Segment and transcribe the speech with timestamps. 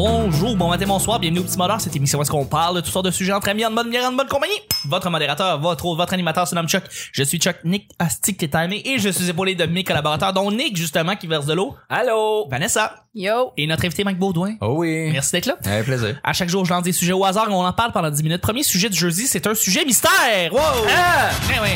[0.00, 2.80] Bonjour, bon matin, bonsoir, bienvenue au Petit Bonheur, cette émission où est-ce qu'on parle de
[2.82, 4.60] toutes sortes de sujets entre amis, en bonne bière, en bonne compagnie.
[4.84, 6.84] Votre modérateur, votre autre, votre animateur se nomme Chuck.
[7.10, 10.76] Je suis Chuck Nick Astic timé et je suis épaulé de mes collaborateurs, dont Nick,
[10.76, 11.74] justement, qui verse de l'eau.
[11.88, 12.46] Allô?
[12.48, 13.06] Vanessa.
[13.12, 13.50] Yo!
[13.56, 14.54] Et notre invité Mike Baudouin.
[14.60, 15.10] Oh oui.
[15.10, 15.56] Merci d'être là.
[15.64, 16.20] Avec plaisir.
[16.22, 18.22] À chaque jour, je lance des sujets au hasard et on en parle pendant 10
[18.22, 18.40] minutes.
[18.40, 20.52] Premier sujet du jeudi, c'est un sujet mystère.
[20.52, 20.60] Wow!
[20.96, 21.30] Ah!
[21.60, 21.74] Ouais.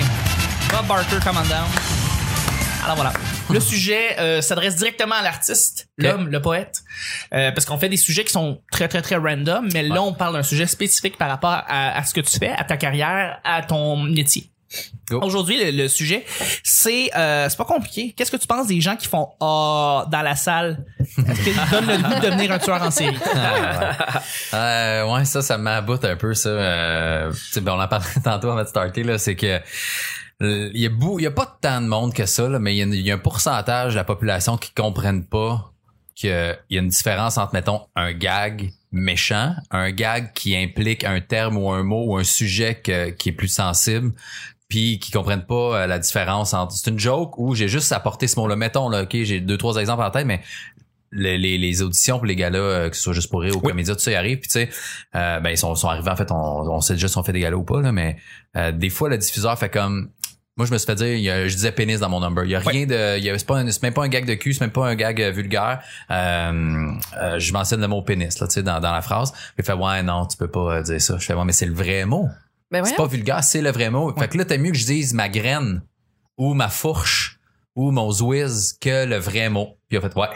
[0.71, 2.02] Bob Barker, command down.
[2.83, 3.13] Alors voilà.
[3.51, 6.83] Le sujet euh, s'adresse directement à l'artiste, l'homme, le poète,
[7.33, 10.13] euh, parce qu'on fait des sujets qui sont très très très random, mais là on
[10.13, 13.41] parle d'un sujet spécifique par rapport à, à ce que tu fais, à ta carrière,
[13.45, 14.53] à ton métier.
[15.11, 16.25] Aujourd'hui, le, le sujet,
[16.63, 18.15] c'est euh, c'est pas compliqué.
[18.17, 20.85] Qu'est-ce que tu penses des gens qui font ah dans la salle?
[21.01, 23.19] Est-ce qu'ils donnent le goût de devenir un tueur en série?
[24.55, 26.51] Euh, ouais, ça, ça m'aboute un peu, ça.
[26.51, 29.61] Euh, tu sais, ben, on en parlait tantôt avant de starter, là, c'est que
[30.43, 32.75] il y a beau, il y a pas tant de monde que ça, là, mais
[32.75, 35.73] il y, a une- il y a un pourcentage de la population qui comprennent pas
[36.15, 41.21] qu'il y a une différence entre, mettons, un gag méchant, un gag qui implique un
[41.21, 44.13] terme ou un mot ou un sujet que- qui est plus sensible,
[44.69, 48.27] puis qui comprennent pas euh, la différence entre c'est une joke ou j'ai juste apporté
[48.27, 48.57] ce mot-là.
[48.57, 50.41] Mettons là, ok, j'ai deux trois exemples en tête, mais
[51.15, 53.61] les, les, les auditions pour les gars-là, euh, que ce soit juste pour rire ou
[53.61, 54.71] comédia, tout ça, ils arrivent, puis tu sais,
[55.15, 57.33] euh, ben ils sont, sont arrivés, en fait, on, on sait déjà si on fait
[57.35, 58.17] des galas ou pas, là, mais
[58.57, 60.11] euh, des fois, le diffuseur fait comme...
[60.59, 62.45] Moi, je me suis fait dire, il y a- je disais pénis dans mon number.
[62.45, 64.09] Il y a rien de, il y a, c'est pas un- c'est même pas un
[64.09, 65.81] gag de cul, c'est même pas un gag euh, vulgaire.
[66.11, 69.33] Euh, euh, je mentionne le mot pénis, là, tu sais, dans, dans la phrase.
[69.59, 71.17] Il fait, ouais, non, tu peux pas euh, dire ça.
[71.19, 72.29] Je fais, ouais, mais c'est le vrai mot.
[72.71, 74.15] Ben C'est pas vulgaire, c'est le vrai mot.
[74.19, 75.83] Fait que là, t'as mieux que je dise ma graine
[76.39, 77.39] ou ma fourche
[77.75, 79.77] ou mon zwiz que le vrai mot.
[79.89, 80.29] Puis il a fait, ouais.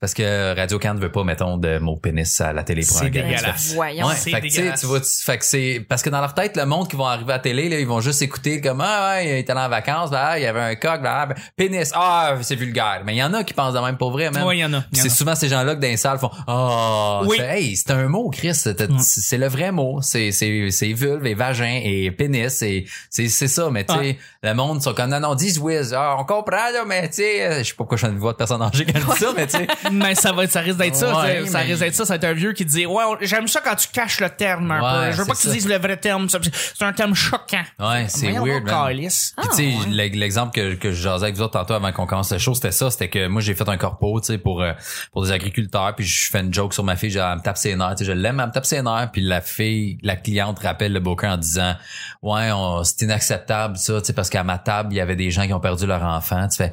[0.00, 2.96] Parce que Radio Can ne veut pas, mettons, de mot pénis à la télé pour
[2.96, 3.28] C'est un gag.
[3.28, 3.74] dégueulasse.
[3.74, 4.06] Voyons.
[4.06, 4.80] Ouais, c'est fait que, tu sais, dégueulasse.
[4.80, 7.04] tu vois, tu- fait que c'est parce que dans leur tête, le monde qui vont
[7.04, 9.68] arriver à la télé, là, ils vont juste écouter comme ah ouais, il était en
[9.68, 13.02] vacances, bah, il y avait un coq, bah, bah, pénis, ah c'est vulgaire.
[13.04, 14.42] Mais il y en a qui pensent de même pour vrai, man.
[14.46, 14.84] Oui, il y en a.
[14.94, 17.36] C'est souvent ces gens-là que dans les salles font oh Oui.
[17.38, 21.26] c'est- hey c'est un mot Chris c'est c'est le vrai mot c'est c'est c'est vulve
[21.26, 24.18] et vagin et pénis et c'est c'est ça mais tu sais Ouais.
[24.42, 27.42] le monde sont comme non non dis whiz ah, on comprend là mais tu sais
[27.44, 29.18] euh, je sais pas pourquoi je fais une voix de personne âgée quand je dis
[29.18, 31.20] ça mais tu sais Mais ça va être, ça risque d'être ça.
[31.22, 32.04] Ouais, ça mais- risque d'être ça.
[32.04, 34.70] Ça va être un vieux qui dit, ouais, j'aime ça quand tu caches le terme
[34.70, 35.12] un Ouais, peu.
[35.12, 36.28] Je veux pas que tu dises le vrai terme.
[36.28, 37.64] C'est un terme choquant.
[37.78, 38.98] ouais c'est weird man.
[39.00, 39.10] tu
[39.56, 42.38] sais, l'ex- l'exemple que, que je jasais avec vous autres tantôt avant qu'on commence le
[42.38, 42.90] show, c'était ça.
[42.90, 44.72] C'était que moi, j'ai fait un corpo, tu sais, pour, euh,
[45.12, 45.94] pour des agriculteurs.
[45.96, 47.10] Puis, je fais une joke sur ma fille.
[47.10, 47.94] Genre, elle me tape ses nerfs.
[47.96, 49.10] Tu sais, je l'aime, elle me tape ses nerfs.
[49.12, 51.74] Puis, la fille, la cliente rappelle le booker en disant,
[52.22, 52.50] ouais,
[52.84, 55.52] c'est inacceptable, ça, tu sais, parce qu'à ma table, il y avait des gens qui
[55.52, 56.46] ont perdu leur enfant.
[56.48, 56.72] Tu fais,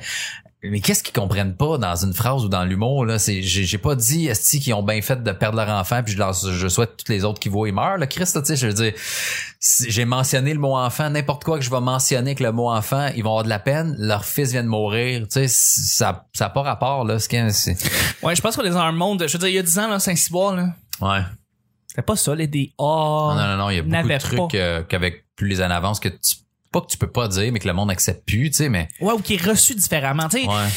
[0.64, 3.20] mais qu'est-ce qu'ils comprennent pas dans une phrase ou dans l'humour là?
[3.20, 6.14] C'est j'ai, j'ai pas dit esti qu'ils ont bien fait de perdre leur enfant puis
[6.14, 8.56] je leur je souhaite toutes les autres qui voient ils meurent là Christ tu sais
[8.56, 8.94] je veux dire
[9.88, 13.10] j'ai mentionné le mot enfant n'importe quoi que je vais mentionner avec le mot enfant
[13.16, 16.48] ils vont avoir de la peine leur fils vient de mourir tu sais ça ça
[16.48, 17.78] a pas rapport là c'est
[18.24, 19.80] Ouais, je pense qu'on est dans un monde, je veux dire, il y a 10
[19.80, 20.70] ans, là, Saint-Cyboire, là.
[21.02, 21.22] ouais
[21.88, 22.84] C'était pas ça, les des A.
[22.84, 26.00] non non non il y a beaucoup de trucs euh, qu'avec plus les années avancent
[26.00, 26.36] que tu
[26.72, 28.88] pas que tu peux pas dire mais que le monde accepte plus tu sais mais
[29.02, 30.28] Ouais, ou qui est reçu différemment.
[30.30, 30.68] Tu sais, ouais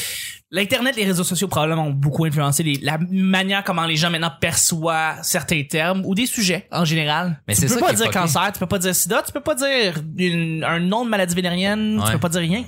[0.53, 4.33] L'Internet, les réseaux sociaux probablement ont beaucoup influencé les- la manière comment les gens maintenant
[4.41, 7.39] perçoivent certains termes ou des sujets en général.
[7.47, 9.23] Mais tu c'est peux ça pas qui est dire cancer, tu peux pas dire sida,
[9.25, 12.65] tu peux pas dire une- un nom de maladie vénérienne, tu peux pas dire rien.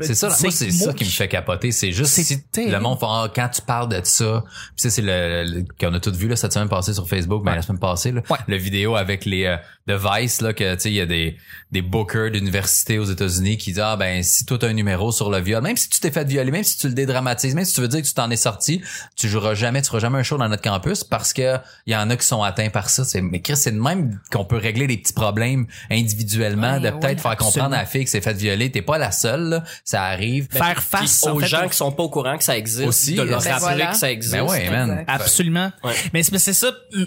[0.00, 1.72] C'est ça, moi, c'est ça qui me fait capoter.
[1.72, 5.02] C'est juste si le monde fait, Ah, quand tu parles de ça, puis ça, c'est
[5.02, 7.56] le, le- qu'on a tout vu, là, cette semaine passée sur Facebook, ben, Ouais.
[7.56, 8.38] la semaine passée, là, Ouais.
[8.46, 9.56] le vidéo avec les, euh,
[9.86, 11.36] de Vice, là, que, tu sais, il y a des,
[11.72, 15.30] des bookers d'université aux États-Unis qui disent, ah, ben, si toi t'as un numéro sur
[15.30, 17.74] le viol, même si tu t'es fait violer, même si tu le dédramatises, même si
[17.74, 18.80] tu veux dire que tu t'en es sorti,
[19.16, 21.56] tu joueras jamais, tu feras jamais un show dans notre campus parce que
[21.86, 23.04] il y en a qui sont atteints par ça.
[23.04, 26.90] C'est, mais Chris, c'est de même qu'on peut régler des petits problèmes individuellement, Ouais, de
[26.90, 28.70] peut-être ouais, faire comprendre à la fille que c'est fait violer.
[28.70, 29.64] T'es pas la seule, là.
[29.84, 30.48] Ça arrive.
[30.50, 32.86] Faire Puis face en aux fait, gens qui sont pas au courant que ça existe,
[32.86, 33.86] Aussi, de leur ben rappeler voilà.
[33.92, 34.34] que ça existe.
[34.34, 35.04] Ben ouais, man.
[35.08, 35.72] Absolument.
[35.84, 35.92] Ouais.
[36.12, 36.68] Mais c'est ça.
[36.94, 37.06] euh,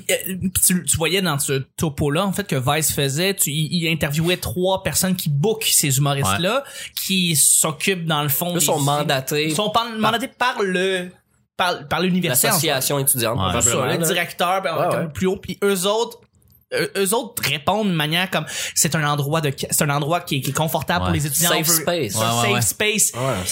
[0.66, 3.34] Tu, tu voyais dans ce topo-là, en fait, que Vice faisait.
[3.34, 6.64] Tu, il, interviewait trois personnes qui bookent ces humoristes-là,
[6.96, 8.52] qui s'occupent dans le fond.
[8.56, 11.10] Eux des- sont mandatés Ils sont par- mandatés par le
[11.58, 12.50] par, par l'université.
[12.50, 12.68] en fait.
[12.68, 13.62] l'association étudiante, Ouais.
[13.62, 14.00] ça, probablement.
[14.02, 15.08] le directeur ben, Ouais, ouais.
[15.14, 16.20] plus haut puis eux autres
[16.98, 20.42] eux, autres répondent de manière comme c'est un endroit de c'est un endroit qui est,
[20.42, 22.16] qui est confortable pour les étudiants Safe veut- space.
[22.16, 23.44] Ouais, safe space Ouais.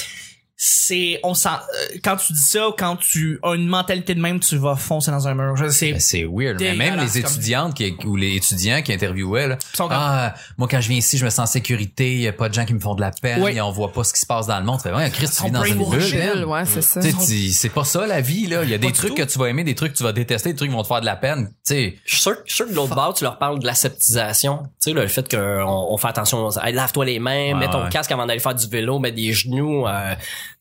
[0.56, 4.40] C'est on sent euh, quand tu dis ça quand tu as une mentalité de même
[4.40, 6.58] tu vas foncer dans un mur Je sais Ben, c'est weird.
[6.60, 10.34] Mais même les comme- étudiantes qui, ou les étudiants qui interviewaient, là, Sont comme- ah,
[10.58, 12.54] moi quand je viens ici, je me sens en sécurité, il y a pas de
[12.54, 13.54] gens qui me font de la peine, Oui.
[13.58, 14.78] et on voit pas ce qui se passe dans le monde.
[14.78, 16.02] Tu fais, ouais, Chris, tu vis dans une bulle.
[16.02, 17.02] Chill, ouais, c'est ça.
[17.02, 18.64] Tu sais, tu- c'est pas ça la vie, là.
[18.64, 20.52] Il y a des trucs que tu vas aimer, des trucs que tu vas détester,
[20.52, 21.48] des trucs qui vont te faire de la peine.
[21.66, 23.60] Tu sais, Je suis sûr, je suis sûr que de l'autre bord, tu leur parles
[23.60, 24.60] de l'aseptisation.
[24.64, 27.70] Tu sais, là, le fait qu'on on fait attention, Hey, lave-toi les mains, Ouais, mets
[27.70, 27.90] ton ouais.
[27.90, 30.14] casque avant d'aller faire du vélo, mets des genoux, euh,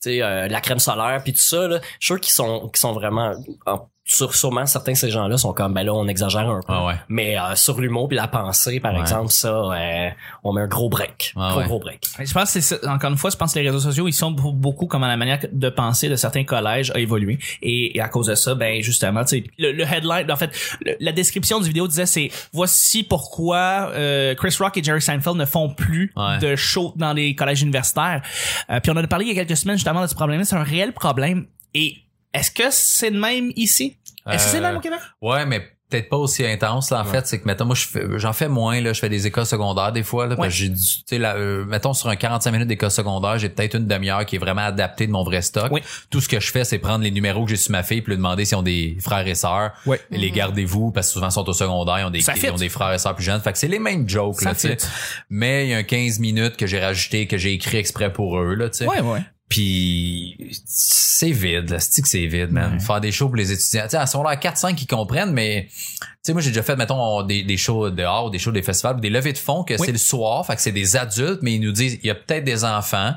[0.02, 1.68] tu sais, euh, la crème solaire, puis tout ça.
[1.68, 1.80] Là.
[2.00, 3.34] Je suis sûr qu'ils sont, qu'ils sont vraiment
[3.66, 6.72] en- sur, sûrement certains de ces gens-là sont comme ben là on exagère un peu.
[6.72, 6.94] Ah ouais.
[7.08, 9.00] Mais euh, sur l'humour puis la pensée, par Ouais.
[9.00, 10.08] exemple, ça, euh,
[10.44, 11.32] on met un gros break.
[11.36, 11.66] Ah gros ouais.
[11.66, 12.04] gros break.
[12.18, 12.76] Je pense que c'est ça.
[12.92, 15.16] encore une fois, je pense que les réseaux sociaux, ils sont pour beaucoup comme la
[15.16, 17.38] manière de penser de certains collèges a évolué.
[17.62, 20.50] Et, et à cause de ça, ben justement, tu sais, le, le headline, en fait,
[20.84, 25.36] le- la description du vidéo disait c'est voici pourquoi euh, Chris Rock et Jerry Seinfeld
[25.36, 26.38] ne font plus Ouais.
[26.38, 28.22] de show dans les collèges universitaires.
[28.70, 30.44] Euh, puis on en a parlé il y a quelques semaines justement de ce problème.
[30.44, 31.46] C'est un réel problème.
[31.74, 31.96] Et
[32.34, 33.96] est-ce que c'est le même ici?
[34.30, 35.00] Est-ce que c'est le même au Québec?
[35.20, 38.06] Ouais, mais peut-être pas aussi intense là en fait c'est que mettons moi je fais
[38.16, 40.70] j'en fais moins là je fais des écoles secondaires des fois là parce que j'ai
[40.70, 43.86] du tu sais là euh, mettons sur un 45 minutes d'école secondaire j'ai peut-être une
[43.86, 45.82] demi-heure qui est vraiment adaptée de mon vrai stock Oui.
[46.08, 48.12] tout ce que je fais c'est prendre les numéros que j'ai sur ma fille puis
[48.12, 49.98] lui demander s'ils ont des frères et sœurs Oui.
[50.10, 52.56] et les gardez-vous parce que souvent ils sont au secondaire ils ont des ils ont
[52.56, 54.68] des frères et sœurs plus jeunes fait que c'est les mêmes jokes Ça là tu
[54.68, 54.86] sais fit.
[55.28, 58.38] mais il y a un 15 minutes que j'ai rajouté que j'ai écrit exprès pour
[58.40, 59.20] eux là tu sais Ouais, ouais.
[59.52, 61.78] Puis c'est vide, là.
[61.78, 62.72] C'est que c'est vide, man?
[62.74, 62.80] Ouais.
[62.80, 63.82] Faire des shows pour les étudiants.
[63.84, 65.76] Tu sais, à ce moment-là, 4-5 qui comprennent, mais tu
[66.22, 69.10] sais, moi j'ai déjà fait, mettons, des, des shows dehors, des shows des festivals, des
[69.10, 69.80] levées de fonds que Oui.
[69.84, 72.14] c'est le soir, fait que c'est des adultes, mais ils nous disent il y a
[72.14, 73.12] peut-être des enfants,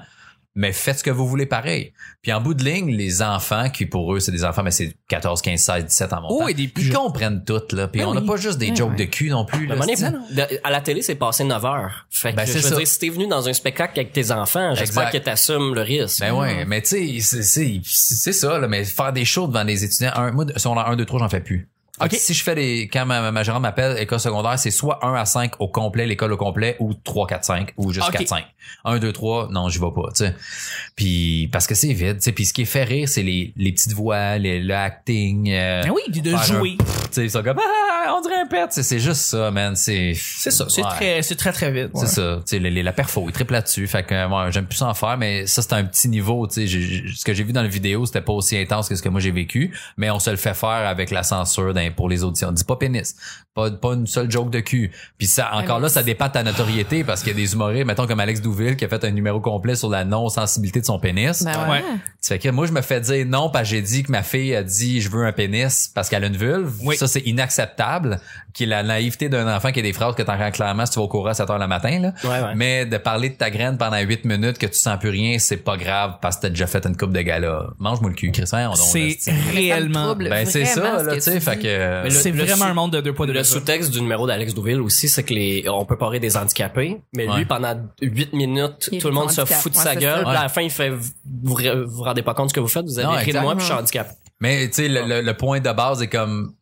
[0.56, 1.92] mais faites ce que vous voulez pareil.
[2.22, 4.96] Puis en bout de ligne, les enfants, qui pour eux, c'est des enfants, mais c'est
[5.10, 6.38] 14, 15, 16, 17 en montant.
[6.44, 7.88] Oh, et des ils comprennent tout, là.
[7.88, 8.28] Puis Ben on n'a oui.
[8.28, 10.48] pas juste des Ben jokes de cul non plus, À un là.
[10.70, 12.08] la télé, c'est passé 9 heures.
[12.10, 12.76] Fait que, Ben, je c'est veux ça.
[12.78, 16.22] dire, si t'es venu dans un spectacle avec tes enfants, j'espère que t'assumes le risque.
[16.22, 19.66] Ben ouais, mais tu sais, c'est- c'est c'est ça là, mais faire des shows devant
[19.66, 21.68] des étudiants, un, moi secondaire 1 2 3, j'en fais plus.
[22.02, 22.20] Fait que Ok.
[22.20, 25.26] Si je fais des quand ma, ma gérante m'appelle école secondaire, c'est soit 1 à
[25.26, 28.18] 5 au complet, l'école au complet ou 3 4 5 ou juste Ok.
[28.18, 28.46] 4 5.
[28.84, 30.36] 1 2 3, non, j'y vais pas, tu sais.
[30.96, 33.72] Puis parce que c'est vide, tu sais, puis ce qui fait rire, c'est les les
[33.72, 36.78] petites voix, les, le acting euh, Ben oui, de jouer.
[36.80, 40.66] tu sais, ça comme ah, on dirait Tu c'est juste ça, man, c'est C'est ça.
[40.70, 40.90] C'est Ouais.
[40.90, 41.92] très, c'est très, très vite.
[41.96, 43.88] c'est ça, tu sais, les- les- la perfo, il triple là-dessus.
[43.88, 46.54] Fait que moi, j'aime plus ça en faire, mais ça c'est un petit niveau, tu
[46.56, 46.68] sais.
[46.68, 49.02] j'ai- j'ai- Ce que j'ai vu dans la vidéo, c'était pas aussi intense que ce
[49.02, 52.10] que moi j'ai vécu, mais on se le fait faire avec la censure d'un- pour
[52.10, 52.50] les auditions.
[52.50, 53.16] On dit pas pénis,
[53.54, 54.92] pas pas une seule joke de cul.
[55.18, 57.86] Puis ça, encore là, ça dépend de ta notoriété parce qu'il y a des humoristes,
[57.86, 60.86] mettons comme Alex Douville qui a fait un numéro complet sur la non sensibilité de
[60.86, 61.44] son pénis.
[61.44, 61.70] Ben Ouais.
[61.80, 61.84] ouais.
[62.20, 64.24] Ça fait que moi je me fais dire non parce que j'ai dit que ma
[64.24, 66.74] fille a dit je veux un pénis parce qu'elle a une vulve.
[66.82, 66.98] Oui.
[66.98, 68.20] Ça c'est inacceptable,
[68.54, 71.00] qui est la naïveté d'un enfant qui a des phrases que t'entends clairement si tu
[71.00, 72.14] vas au courant à 7 heures le matin là.
[72.24, 72.56] Ouais, ouais.
[72.56, 75.58] Mais de parler de ta graine pendant 8 minutes que tu sens plus rien, c'est
[75.58, 77.68] pas grave parce que t'as déjà fait une coupe de gala.
[77.80, 78.74] Mange-moi le cul, Christian.
[78.76, 80.06] C'est c'est- réellement.
[80.06, 80.30] trouble.
[80.30, 81.64] Ben c'est ça là, tu sais, fait dis.
[81.64, 84.82] que C'est vraiment un monde de deux poids de Le sous-texte du numéro d'Alex Douville
[84.82, 87.38] aussi, c'est que les, on peut parler des handicapés, mais Ouais.
[87.38, 90.50] lui, pendant 8 minutes, Il tout le monde se fout de sa gueule, à la
[90.50, 91.02] fin, il fait, vous
[91.44, 93.54] vous vous rendez pas compte de ce que vous faites, vous avez ri de moi,
[93.56, 94.12] puis je suis handicapé.
[94.40, 96.54] Mais tu sais le, le- le point de base est comme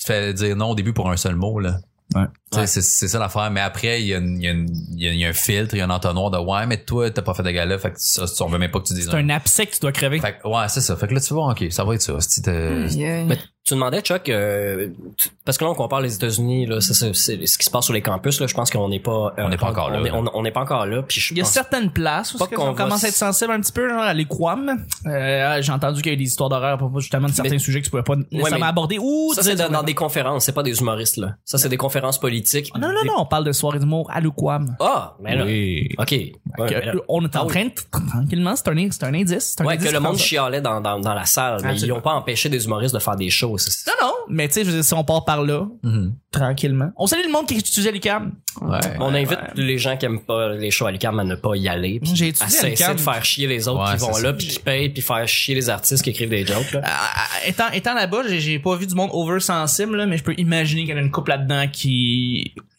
[0.00, 1.78] tu te fais dire non au début pour un seul mot là.
[2.14, 2.24] Ouais.
[2.52, 2.66] Tu sais, Ouais.
[2.66, 3.48] C'est, c'est ça l'affaire.
[3.50, 5.24] Mais après, il y, a une- il y, a une- il y a- il y
[5.24, 7.44] a un filtre, il y a un entonnoir de ouais, mais toi, t'as pas fait
[7.44, 9.66] de gala, fait que ça, on veut même pas que tu dises C'est un abcès
[9.66, 10.18] que tu dois crever.
[10.20, 10.96] Fait que, ouais, c'est ça.
[10.96, 12.14] Fait que là, tu vois, ok, ça va être ça.
[12.20, 13.24] Si Aïe, aïe.
[13.26, 16.92] Mais tu demandais, Chuck, euh, tu- parce que là, on compare les États-Unis, là, ça,
[16.94, 19.32] c'est, c'est ce qui se passe sur les campus, là, je pense qu'on n'est pas,
[19.38, 21.20] euh, On n'est pas encore là, on est- on- on n'est pas encore là, puis
[21.20, 23.60] je Il y a certaines places où Pas qu'on on commence à être sensible un
[23.60, 24.84] petit peu, genre à l'Equam?
[25.06, 27.50] Euh, j'ai entendu qu'il y a eu des histoires d'horreur à propos justement de certains
[27.50, 29.94] Mais- sujets que tu pouvais pas nécessairement mais- aborder ou ça, c'est dans, dans des
[29.94, 31.36] conférences, c'est pas des humoristes, là.
[31.44, 32.39] Ça, c'est des conférences politiques.
[32.78, 34.76] Non, non, non, on parle de soirée d'humour à l'Equam.
[34.80, 35.44] Ah, mais là.
[35.44, 35.88] Oui.
[35.98, 36.10] OK.
[36.12, 36.32] Ouais,
[36.68, 37.70] Que, mais là- on est en Ah train de,
[38.10, 39.54] tranquillement, c'est un, c'est un indice.
[39.56, 41.88] c'est un Ouais, indice que le monde chialait dans, dans, dans la salle, mais ils
[41.88, 43.56] n'ont pas empêché des humoristes de faire des shows.
[43.86, 46.14] Non, non, mais tu sais, je veux dire, si on part par là, Mhm.
[46.32, 46.90] tranquillement.
[46.96, 48.32] On salue le monde qui étudie à l'UQAM.
[48.60, 48.78] Ouais.
[48.98, 49.36] On invite ouais.
[49.54, 52.00] les gens qui aiment pas les shows à l'UQAM à ne pas y aller.
[52.00, 54.32] puis J'ai à étudié à cesser de faire chier les autres Ouais, qui vont là,
[54.32, 56.72] puis qui payent, puis faire chier les artistes qui écrivent des jokes.
[56.72, 56.80] Là.
[56.84, 60.24] À- à- étant, étant là-bas, j'ai, j'ai pas vu du monde oversensible, là, mais je
[60.24, 62.29] peux imaginer qu'il y en a une couple là-dedans qui,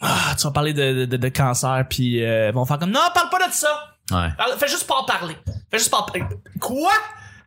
[0.01, 3.29] ah, tu vas parler de, de, de cancer, puis euh, vont faire comme, non, parle
[3.29, 3.95] pas de ça!
[4.11, 4.27] Ouais.
[4.37, 5.35] Parle- fais juste pas en parler.
[5.69, 6.23] Fais juste pas en parler.
[6.59, 6.91] Quoi?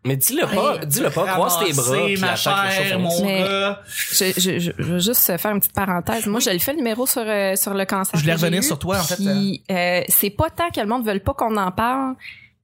[0.06, 2.94] Mais dis-le pas, Hey, dis-le pas, croise tes bras, ramasser, puis ma le finisse.
[2.98, 3.80] mon Mais- gars.
[3.86, 6.26] Je, je, je, je veux juste faire une petite parenthèse.
[6.26, 8.18] Moi, je le fais le numéro sur, euh, sur le cancer.
[8.18, 10.68] Je voulais que j'ai revenir eu, sur toi, en fait, puis, euh, c'est pas tant
[10.70, 12.14] que le monde veut pas qu'on en parle.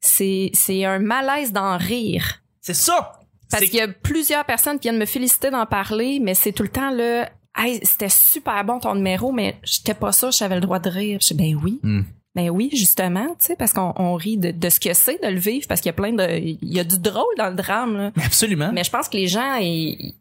[0.00, 2.40] C'est, c'est un malaise d'en rire.
[2.60, 3.12] C'est ça!
[3.50, 6.52] Parce C'est- qu'il y a plusieurs personnes qui viennent me féliciter d'en parler, mais c'est
[6.52, 7.24] tout le temps le
[7.56, 11.18] hey, c'était super bon ton numéro, mais j'étais pas ça, j'avais le droit de rire.
[11.22, 11.80] Je dis, ben oui.
[11.82, 12.02] Hmm.
[12.36, 15.28] Ben oui, justement, tu sais, parce qu'on on rit de, de ce que c'est de
[15.28, 17.56] le vivre, parce qu'il y a plein de, il y a du drôle dans le
[17.56, 18.12] drame, là.
[18.24, 18.70] Absolument.
[18.72, 20.14] Mais je pense que les gens, ils-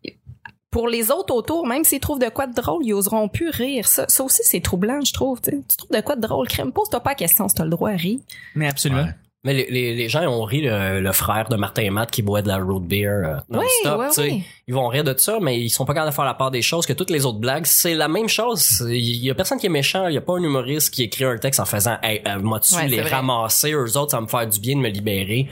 [0.71, 3.87] pour les autres autour, même s'ils trouvent de quoi de drôle, ils oseront plus rire.
[3.87, 5.39] Ça, ça aussi, c'est troublant, je trouve.
[5.41, 6.71] Tu trouves de quoi de drôle, crème?
[6.71, 8.19] Pose-toi pas la question si t'as le droit à rire.
[8.55, 9.03] Mais absolument.
[9.03, 9.15] Ouais.
[9.43, 12.21] Mais les, les, les gens ont ri le, le frère de Martin et Matt qui
[12.21, 14.21] boit de la root beer euh, Oui, non-stop, oui, tu sais.
[14.31, 14.43] oui.
[14.69, 16.61] Ils vont rire de ça, mais ils sont pas capables de faire la part des
[16.61, 17.65] choses que toutes les autres blagues.
[17.65, 18.85] C'est la même chose.
[18.87, 20.07] Il y a personne qui est méchant.
[20.07, 22.59] Il y a pas un humoriste qui écrit un texte en faisant, hey, euh, moi
[22.59, 23.15] dessus Ouais, les c'est vrai.
[23.15, 25.47] ramasser, eux autres, ça va me faire du bien de me libérer.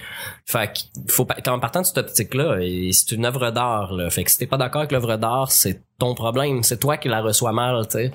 [0.45, 2.59] Fait qu'il faut pas, quand partant de cette optique-là,
[2.91, 4.09] c'est une œuvre d'art, là.
[4.12, 6.62] Fait que si t'es pas d'accord avec l'œuvre d'art, c'est ton problème.
[6.62, 8.12] C'est toi qui la reçois mal, tu sais.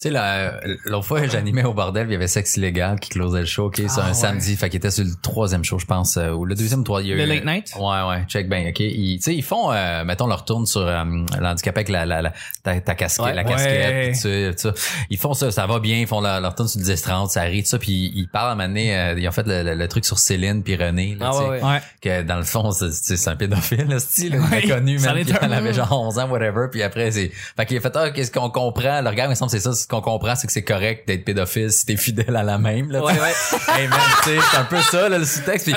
[0.00, 3.66] Tu l'autre fois, j'animais au bordel, il y avait Sexe illégal qui closait le show,
[3.66, 4.14] ok, sur Ah, un ouais.
[4.14, 4.56] samedi.
[4.56, 7.02] Fait qu'il était sur le troisième show, je pense, euh, ou le deuxième, trois.
[7.02, 7.72] il y a Le eu- late night?
[7.78, 8.80] Ouais, ouais, check ben, ok.
[8.80, 11.04] Ils, tu sais, ils font, euh, mettons, leur tourne sur euh,
[11.40, 12.32] l'handicapé avec la, la, la,
[12.62, 13.34] ta, ta casquette, Ouais.
[13.34, 13.50] la Ouais.
[13.50, 14.72] casquette, pis tout.
[15.10, 17.42] Ils font ça, ça va bien, ils font leur, leur tourne sur 10 30 ça
[17.42, 19.62] rit, tout ça, puis ils parlent à un moment donné, euh, ils ont fait le,
[19.62, 21.62] le- le truc sur Céline puis René, là, Ah ouais, ouais.
[21.62, 21.80] Ouais.
[22.00, 25.52] que dans le fond, c'est- un pédophile, là, style, là, Ouais, connu, ça même, elle
[25.52, 28.50] avait genre 11 ans, whatever, puis après, c'est, fait qu'il a fait, ah, qu'est-ce qu'on
[28.50, 31.06] comprend, le regard, il me semble, c'est ça, ce qu'on comprend, c'est que c'est correct
[31.06, 33.02] d'être pédophile si t'es fidèle à la même, là.
[33.04, 33.78] Ouais, ouais.
[33.78, 35.70] hey man, tu sais, c'est un peu ça là, le sous-texte.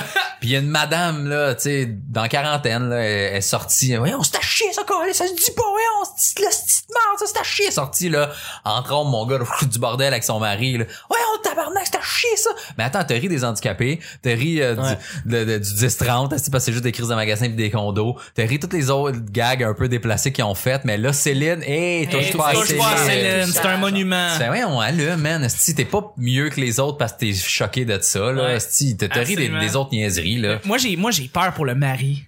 [0.43, 3.97] Puis il y a une madame là, tu sais, dans quarantaine là, elle est sortie.
[3.97, 6.41] Ouais, on s'est à chier ça quoi, ça se dit pas, ouais, on se dit
[6.43, 7.71] la petite merde, ça c'est à chier.
[7.71, 8.29] Sortie là,
[8.65, 10.83] entre autres, mon gars du bordel avec son mari là.
[11.09, 12.50] Ouais, on tabarnak, c'est à chier ça.
[12.77, 14.97] Mais attends, t'as ri des handicapés, t'as ri euh, Ouais.
[15.25, 17.71] du, de- de- du 10-30, parce que c'est juste des crises de magasin puis des
[17.71, 18.17] condos?
[18.35, 21.63] T'as ri toutes les autres gags un peu déplacés qu'ils ont faites, mais là Céline,
[21.63, 23.47] hey, touche Hey, touche pas à Céline.
[23.53, 24.27] C'est un monument.
[24.39, 25.47] Ben ouais, on allume, man.
[25.47, 28.59] Si t'es pas mieux que les autres parce que t'es choqué de ça, là.
[28.59, 30.60] Si t'as ri des autres niaiseries, là.
[30.66, 32.24] Moi j'ai moi j'ai peur pour le mari.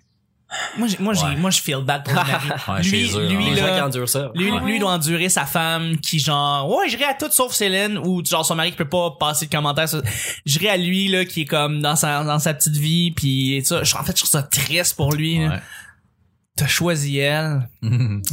[0.77, 1.35] Moi j'ai moi j'ai Ouais.
[1.37, 2.47] moi je feel bad pour le mari.
[2.67, 3.89] Ouais, lui eux, lui hein.
[3.91, 4.31] Qui là ça.
[4.35, 4.61] lui, Ouais.
[4.61, 8.45] lui doit endurer sa femme qui genre ouais j'irai à tout sauf Céline ou genre
[8.45, 10.01] son mari qui peut pas passer de commentaires sur-
[10.45, 13.83] j'irai à lui là qui est comme dans sa dans sa petite vie puis ça
[13.83, 15.49] je- en fait je trouve ça triste pour lui là.
[15.49, 15.59] Ouais.
[16.55, 17.67] t'as choisi elle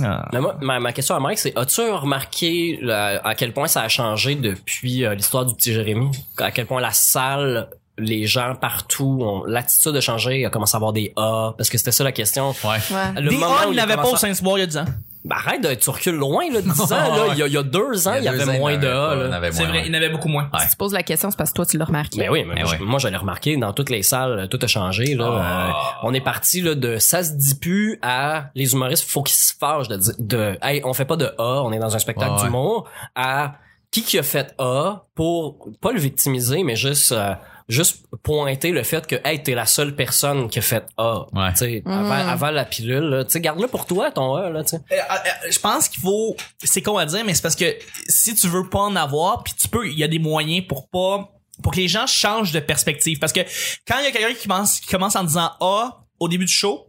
[0.05, 0.29] Ah.
[0.33, 3.83] Mais moi, ma, ma question à Mike, c'est as-tu remarqué là, à quel point ça
[3.83, 6.09] a changé depuis euh, l'histoire du petit Jérémy?
[6.39, 7.69] À quel point la salle,
[8.03, 11.71] les gens partout, ont- l'attitude a changé, il a commencé à avoir des A, parce
[11.71, 12.51] que c'était ça la question.
[12.65, 12.71] Ouais.
[12.91, 13.21] Ouais.
[13.23, 14.85] Le des moment A où il n'avait pas au Saint-Cyboire il y a 10 ans
[15.25, 17.27] Ben, arrête de, tu recules loin, là, 10 ans, là.
[17.33, 19.41] Il y a, il y a deux ans, il y, avait ans, moins de A,
[19.53, 19.83] c'est vrai ouais.
[19.87, 20.59] il y en avait beaucoup moins Ouais.
[20.65, 22.19] Si tu poses la question, c'est parce que toi, tu l'as remarqué.
[22.19, 22.77] Mais oui, mais moi, ouais.
[22.79, 25.25] je- moi, je l'ai remarqué dans toutes les salles, tout a changé là.
[25.25, 29.37] Euh, on est parti là de ça se dit plus à les humoristes, faut qu'ils
[29.37, 31.99] se fâchent de dire de hey, on fait pas de A, on est dans un
[32.01, 32.43] spectacle ouais.
[32.43, 33.55] d'humour à
[33.93, 37.35] qui qui a fait A pour pas le victimiser mais juste euh,
[37.69, 41.27] juste pointer le fait que hey, t'es la seule personne qui a fait A.
[41.33, 41.51] Ouais.
[41.53, 43.25] Tu sais, avant, avant la pilule, là.
[43.25, 44.83] tu sais garde-le pour toi ton A là, tu sais.
[44.93, 47.77] Euh, euh, je pense qu'il faut c'est con à dire mais c'est parce que
[48.09, 50.89] si tu veux pas en avoir puis tu peux il y a des moyens pour
[50.89, 51.31] pas
[51.63, 53.41] pour que les gens changent de perspective parce que
[53.87, 56.53] quand il y a quelqu'un qui commence qui commence en disant A au début du
[56.53, 56.87] show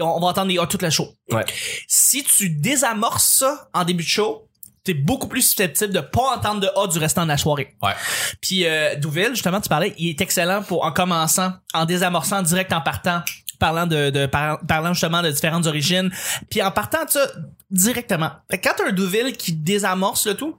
[0.00, 1.44] on, on va entendre des A toute la show Ouais.
[1.88, 4.45] si tu désamorces ça en début de show
[4.86, 7.76] t'es beaucoup plus susceptible de pas entendre de A du restant de la soirée.
[7.82, 7.92] Ouais.
[8.40, 12.72] Puis euh, Douville, justement, tu parlais, il est excellent pour en commençant, en désamorçant direct
[12.72, 13.22] en partant,
[13.58, 16.10] parlant de, de par- parlant justement de différentes origines,
[16.50, 17.26] puis en partant de ça
[17.70, 18.30] directement.
[18.50, 20.56] Quand t'as un Douville qui désamorce le tout,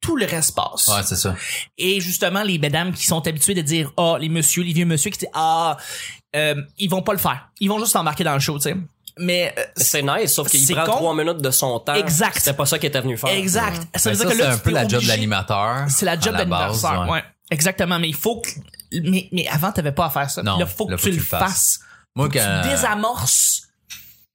[0.00, 0.88] tout le reste passe.
[0.88, 1.36] Ouais, c'est ça.
[1.76, 5.10] Et justement, les mesdames qui sont habituées de dire ah, les messieurs, les vieux monsieur
[5.10, 5.76] qui disent ah,
[6.34, 7.50] euh, ils vont pas le faire.
[7.60, 8.76] Ils vont juste s'embarquer dans le show, tu sais.
[9.20, 10.92] Mais euh, C'est nice, sauf qu'il prend con.
[10.92, 11.94] trois minutes de son temps.
[11.94, 12.36] Exact.
[12.38, 13.30] C'était pas ça qu'il était venu faire.
[13.30, 13.82] exact.
[13.96, 15.76] Ça Mais veut ça, dire que c'est là, un tu peu la job de l'animateur.
[15.88, 17.22] C'est la job d'anniversaire, ouais.
[17.50, 18.48] Exactement, mais il faut que
[19.04, 20.42] mais mais avant t'avais pas à faire ça.
[20.42, 21.80] Non, là faut que tu le fasses.
[22.14, 23.62] Moi, quand- tu désamorces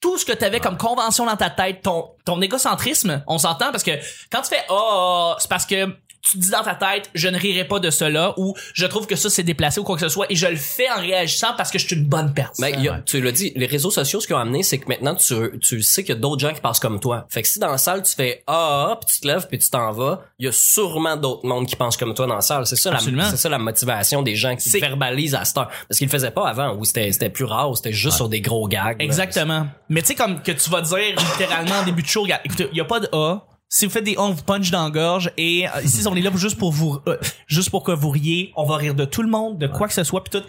[0.01, 3.83] tout ce que t'avais comme convention dans ta tête, ton ton égocentrisme, on s'entend parce
[3.83, 3.91] que
[4.31, 5.87] quand tu fais ah c'est parce que
[6.29, 9.05] tu te dis dans ta tête je ne rirai pas de cela ou je trouve
[9.07, 11.53] que ça c'est déplacé ou quoi que ce soit et je le fais en réagissant
[11.55, 12.71] parce que je suis une bonne personne.
[12.71, 14.87] Ben, y a- tu l'as dit, les réseaux sociaux, ce qu'ils ont amené, c'est que
[14.87, 17.25] maintenant, tu, tu sais qu'il y a d'autres gens qui pensent comme toi.
[17.29, 19.59] Fait que si dans la salle, tu fais ah, ah, puis tu te lèves, puis
[19.59, 22.41] tu t'en vas, il y a sûrement d'autres mondes qui pensent comme toi dans la
[22.41, 22.65] salle.
[22.65, 22.97] C'est ça, la,
[23.29, 25.69] c'est ça la motivation des gens qui verbalisent à cette heure.
[25.87, 28.29] Parce qu'ils le faisaient pas avant, où c'était, c'était plus rare, où c'était juste sur
[28.29, 28.97] des gros gags.
[28.99, 29.03] là.
[29.05, 29.67] Exactement.
[29.89, 32.77] Mais tu sais, comme que tu vas dire littéralement en début de show, écoutez, il
[32.77, 33.43] y a pas de A.
[33.75, 35.31] Si vous faites des on vous punch dans la gorge.
[35.35, 38.53] Et euh, ici, on est là juste pour vous, euh, juste pour que vous riez.
[38.55, 40.47] On va rire de tout le monde, de quoi que ce soit, puis tout.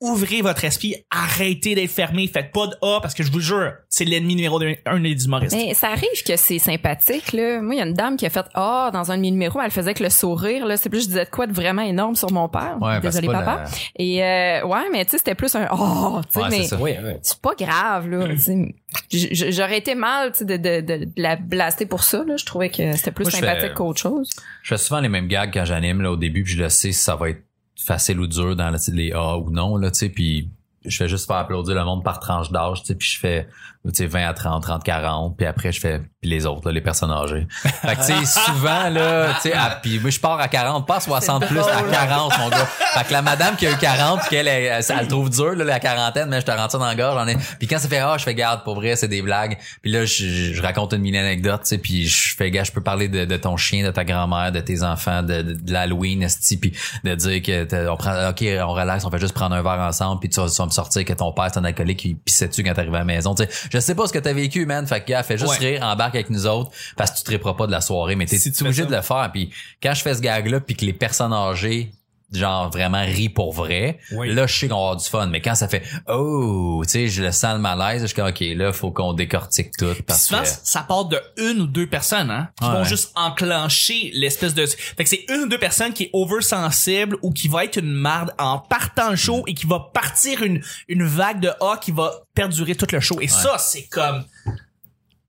[0.00, 3.74] Ouvrez votre esprit, arrêtez d'être fermé, faites pas de A, parce que je vous jure,
[3.90, 5.54] c'est l'ennemi numéro un des humoristes.
[5.54, 7.60] Mais ça arrive que c'est sympathique, là.
[7.60, 9.60] Moi, il y a une dame qui a fait Ah, dans un de mes numéros,
[9.60, 10.78] elle faisait avec le sourire, là.
[10.78, 12.78] C'est plus, je disais de quoi de vraiment énorme sur mon père.
[12.80, 13.64] Ouais, Désolé, que papa.
[13.64, 16.62] la- Et, euh, ouais, mais tu sais, c'était plus un Oh, tu sais, Ouais, mais
[16.64, 16.76] c'est.
[16.76, 17.12] Oui, oui.
[17.42, 18.26] pas grave, là.
[19.10, 22.36] J- J'aurais été mal, tu sais, de, de, de, de la blaster pour ça, là.
[22.38, 24.30] Je trouvais que c'était plus Moi, sympathique qu'autre chose.
[24.62, 26.92] Je fais souvent les mêmes gags quand j'anime là au début, puis je le sais
[26.92, 27.42] si ça va être
[27.84, 30.48] facile ou dur dans les A ou non là, tu sais, puis
[30.84, 33.48] je fais juste faire applaudir le monde par tranche d'âge, tu sais, puis je fais
[33.86, 36.72] tu sais 20 à 30, 30 40, puis après je fais puis les autres là,
[36.72, 37.46] les personnes âgées.
[37.50, 40.96] Fait que tu sais souvent là, tu sais puis moi je pars à 40, pas
[40.96, 42.66] à 60 plus à 40 mon gars.
[42.66, 45.30] Fait que la madame qui a eu 40 puis qu'elle elle, elle, elle le trouve
[45.30, 47.66] dur là, la quarantaine, mais je te rentre ça dans la gorge, j'en ai puis
[47.68, 49.56] quand ça fait ah, je fais garde pour vrai, c'est des blagues.
[49.80, 52.72] Puis là je, je- raconte une mini anecdote, tu sais, puis je fais gars, je
[52.72, 55.72] peux parler de, de ton chien, de ta grand-mère, de tes enfants, de, de, de
[55.72, 56.26] l'Halloween,
[56.60, 56.72] puis
[57.02, 59.80] de dire que t'as- on prend OK, on relaxe, on fait juste prendre un verre
[59.80, 62.14] ensemble, puis tu vas, tu vas me sortir que ton père c'est un alcoolique qui
[62.14, 63.50] pissait dessus quand t'arrivais à la maison, tu sais.
[63.70, 66.16] Je sais pas ce que t'as vécu, man, fait que gars, fais juste rire, embarque
[66.16, 68.84] avec nous autres parce que tu te pas de la soirée, mais t'es Si obligé
[68.84, 69.30] de le faire.
[69.32, 69.50] Puis
[69.82, 71.92] quand je fais ce gag là, puis que les personnes âgées
[72.32, 74.32] genre vraiment rient pour vrai Oui.
[74.32, 77.08] là je sais qu'on va avoir du fun mais quand ça fait oh tu sais
[77.08, 80.26] je le sens le malaise je suis comme ok là faut qu'on décortique tout parce
[80.26, 84.54] souvent, que ça part de une ou deux personnes, hein, qui vont juste enclencher l'espèce
[84.54, 84.66] de...
[84.66, 87.92] Fait que c'est une ou deux personnes qui est oversensible ou qui va être une
[87.92, 91.90] marde en partant le show et qui va partir une, une vague de A qui
[91.90, 93.18] va perdurer tout le show.
[93.20, 94.24] Et ça, c'est comme...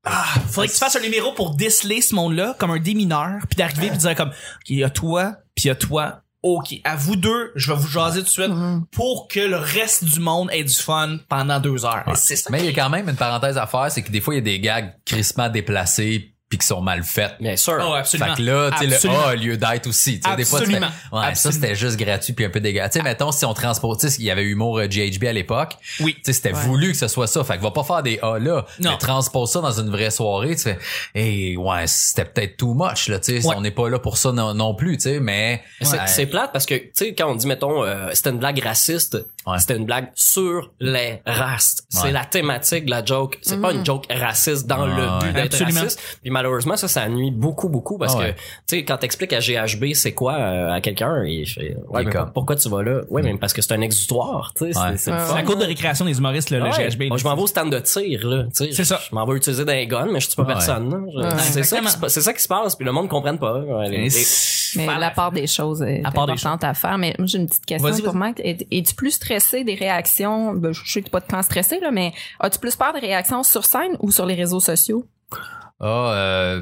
[0.03, 3.55] Ah, faudrait que tu fasses un numéro pour déceler ce monde-là comme un démineur, puis
[3.55, 6.21] d'arriver puis de dire comme, ok, il y a toi, puis il y a toi.
[6.43, 8.51] Ok, à vous deux, je vais vous jaser tout de suite
[8.91, 12.03] pour que le reste du monde ait du fun pendant deux heures.
[12.07, 12.49] Et C'est ça.
[12.51, 14.37] Mais il y a quand même une parenthèse à faire, c'est que des fois il
[14.37, 17.35] y a des gags crissement déplacés puis qui sont mal faits.
[17.39, 17.77] Bien sûr.
[17.81, 18.35] Oh, absolument.
[18.35, 19.21] Fait que là, tu sais, le Absolument.
[19.23, 20.19] A a lieu d'être aussi.
[20.19, 20.91] Tu sais, des fois, tu fais, Absolument.
[21.13, 21.61] ouais, ça Absolument.
[21.61, 22.81] c'était juste gratuit puis un peu dégueu.
[22.83, 25.33] Tu sais, mettons, si on transpose, tu sais, il y avait humour euh, GHB à
[25.33, 25.77] l'époque.
[26.01, 26.13] Oui.
[26.15, 27.41] Tu sais, c'était voulu que ce soit ça.
[27.45, 28.65] Fait que va pas faire des A là.
[28.81, 28.91] Non.
[28.91, 30.77] Mais transpose ça dans une vraie soirée, tu fais,
[31.15, 33.47] hey, ouais, c'était peut-être too much, là, tu sais.
[33.47, 33.55] Ouais.
[33.57, 35.63] On n'est pas là pour ça non, non plus, tu sais, mais.
[36.05, 39.17] C'est plate parce que, tu sais, quand on dit, mettons, euh, c'était une blague raciste,
[39.47, 39.57] Ouais.
[39.57, 41.77] c'était une blague sur les races.
[41.95, 42.01] Ouais.
[42.03, 43.39] C'est la thématique de la joke.
[43.41, 45.81] C'est pas une joke raciste dans Ouais, le but d'être Absolument.
[45.81, 45.99] raciste.
[46.21, 48.33] Puis malheureusement, ça, ça nuit beaucoup, beaucoup parce Ah ouais.
[48.33, 48.43] que, tu
[48.77, 52.11] sais, quand t'expliques à GHB c'est quoi euh, à quelqu'un, il fait, ouais, Il mais
[52.11, 53.01] comme- pourquoi tu vas là?
[53.09, 54.97] Ouais, mais parce que c'est un exutoire, tu sais, Ouais.
[54.97, 55.27] c'est- le Ouais, fun.
[55.29, 56.71] C'est la cour de récréation des humoristes, le, le Ouais.
[56.89, 57.07] GHB.
[57.09, 58.43] Moi, je m'en vais au stand de tir, là.
[58.45, 58.71] tu sais.
[58.71, 58.99] C'est ça.
[59.09, 60.47] Je m'en vais utiliser d'un gun, mais je suis pas Ouais.
[60.49, 60.97] personne, là.
[61.13, 61.29] Je- Ouais.
[61.37, 61.89] C'est ça, qui Exactement.
[61.89, 63.59] se pa- c'est ça qui se passe, puis le monde ne comprenne pas.
[63.59, 66.31] Ouais, les- Et les- c'est- Mais Faire la part des choses est À part des
[66.31, 66.97] importante à faire.
[66.97, 68.19] Mais moi, j'ai une petite question Vas-y, pour vas-y.
[68.21, 68.39] Mike.
[68.41, 70.53] Es- Es-tu plus stressé des réactions?
[70.53, 73.01] Ben, je sais que t'es pas de temps stressé, là, mais as-tu plus peur des
[73.01, 75.05] réactions sur scène ou sur les réseaux sociaux?
[75.81, 76.61] Ah, euh,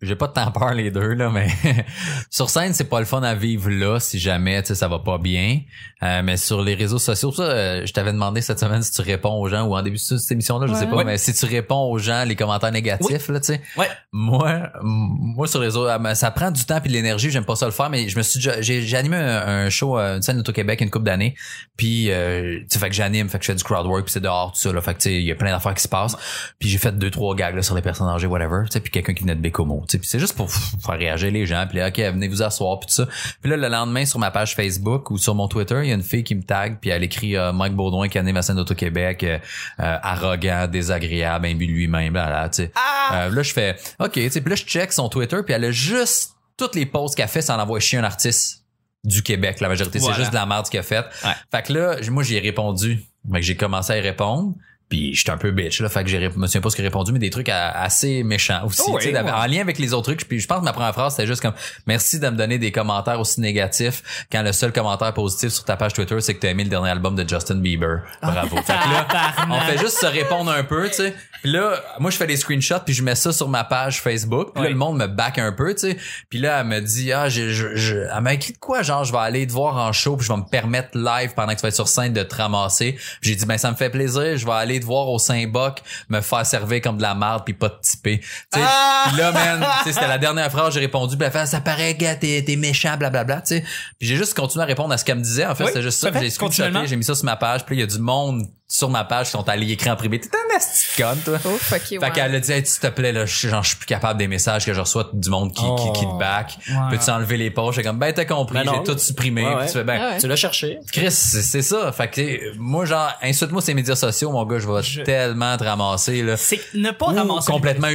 [0.00, 1.48] j'ai pas de temps peur les deux là, mais
[2.30, 4.98] sur scène c'est pas le fun à vivre là si jamais tu sais ça va
[5.00, 5.60] pas bien.
[6.02, 9.02] Euh, mais sur les réseaux sociaux, ça, euh, je t'avais demandé cette semaine si tu
[9.02, 11.04] réponds aux gens ou en début de cette émission là, je sais pas, Ouais.
[11.04, 13.60] mais si tu réponds aux gens les commentaires négatifs là, tu sais.
[13.76, 13.88] Ouais.
[14.12, 17.44] Moi, moi sur les réseaux, ah, ben, ça prend du temps puis de l'énergie, j'aime
[17.44, 20.22] pas ça le faire, mais je me suis j'ai animé un, un show, euh, une
[20.22, 21.34] scène au Québec une couple d'années,
[21.76, 24.12] puis euh, tu sais fait que j'anime, fait que je fais du crowd work, puis
[24.12, 25.82] c'est dehors tout ça là, fait que tu sais il y a plein d'affaires qui
[25.82, 26.16] se passent,
[26.60, 28.92] puis j'ai fait deux trois gags là, sur les personnes âgées whatever, tu sais puis
[28.92, 30.50] quelqu'un qui venait de Bécomo, c'est juste pour
[30.84, 33.06] faire réagir les gens, puis là, OK, venez vous asseoir puis tout ça.
[33.40, 35.94] Puis là le lendemain sur ma page Facebook ou sur mon Twitter, il y a
[35.94, 38.56] une fille qui me tag puis elle écrit euh, Mike Baudouin qui anime la scène
[38.56, 39.38] d'Auto-Québec, euh,
[39.80, 42.72] euh, arrogant, désagréable, imbu lui-même là, là tu sais.
[42.74, 43.24] Ah!
[43.26, 45.64] Euh, là, je fais OK, tu sais, puis là, je check son Twitter, puis elle
[45.64, 48.64] a juste toutes les posts qu'elle fait sans envoyer chier un artiste
[49.04, 49.60] du Québec.
[49.60, 50.14] La majorité, Voilà.
[50.16, 51.06] c'est juste de la merde qu'elle a fait.
[51.24, 51.32] Ouais.
[51.50, 53.00] Fait que là, moi, j'y ai répondu.
[53.32, 54.54] Fait que j'ai commencé à y répondre.
[54.88, 56.88] Puis j'étais un peu bitch là, fait que j'ai me souviens pas ce que j'ai
[56.88, 59.18] répondu mais des trucs à- assez méchants aussi, Oh oui, ouais.
[59.18, 60.26] en lien avec les autres trucs.
[60.26, 61.52] Puis je pense que ma première phrase c'était juste comme
[61.86, 65.76] merci de me donner des commentaires aussi négatifs quand le seul commentaire positif sur ta
[65.76, 68.00] page Twitter c'est que tu as aimé le dernier album de Justin Bieber.
[68.22, 68.56] Bravo.
[68.56, 69.06] fait que là,
[69.50, 71.14] on fait juste se répondre un peu, tu sais.
[71.42, 74.52] Puis là, moi je fais des screenshots puis je mets ça sur ma page Facebook.
[74.54, 75.96] Puis là le monde me back un peu, tu sais.
[76.30, 79.04] Puis là elle me dit ah je, je, je elle m'a écrit de quoi genre
[79.04, 81.56] je vais aller te voir en show puis je vais me permettre live pendant que
[81.56, 82.96] tu vas être sur scène de te ramasser.
[83.20, 86.20] J'ai dit ben ça me fait plaisir, je vais aller te voir au Saint-Boc me
[86.20, 88.20] faire servir comme de la merde puis pas te tiper.
[88.52, 88.60] Sais.
[88.62, 89.10] Ah!
[89.16, 92.96] Là man, c'était la dernière phrase j'ai répondu fait ça paraît gars t'es t'es méchant
[92.96, 93.64] blablabla, tu sais.
[93.98, 95.82] Puis j'ai juste continué à répondre à ce qu'elle me disait en fait, Oui, c'était
[95.82, 96.10] juste ça.
[96.12, 99.02] j'ai j'ai mis ça sur ma page puis il y a du monde sur ma
[99.04, 100.20] page qui sont allés écrire en privé.
[100.20, 101.38] T'es un asti de conne, toi.
[101.50, 102.10] Ouf, ok, Fait ouais.
[102.12, 104.28] qu'elle a dit, hey, s'il te plaît, là, je, genre, je suis plus capable des
[104.28, 106.58] messages que je reçois du monde qui, qui, qui te back.
[106.68, 106.74] Ouais.
[106.90, 107.76] Peux-tu enlever les posts?
[107.76, 109.42] J'ai comme, ben, t'as compris, Ben j'ai tout supprimé.
[109.42, 109.66] Ouais, Puis ouais.
[109.68, 110.18] tu fais, ben, Ouais, ouais.
[110.18, 110.78] Tu l'as cherché.
[110.92, 111.90] Chris, c'est ça.
[111.92, 115.56] Fait que, euh, moi, genre, insulte-moi ces médias sociaux, mon gars, je vais Je- tellement
[115.56, 116.36] te ramasser, là.
[116.36, 117.50] C'est ne pas Ou ramasser.
[117.50, 117.92] complètement euh,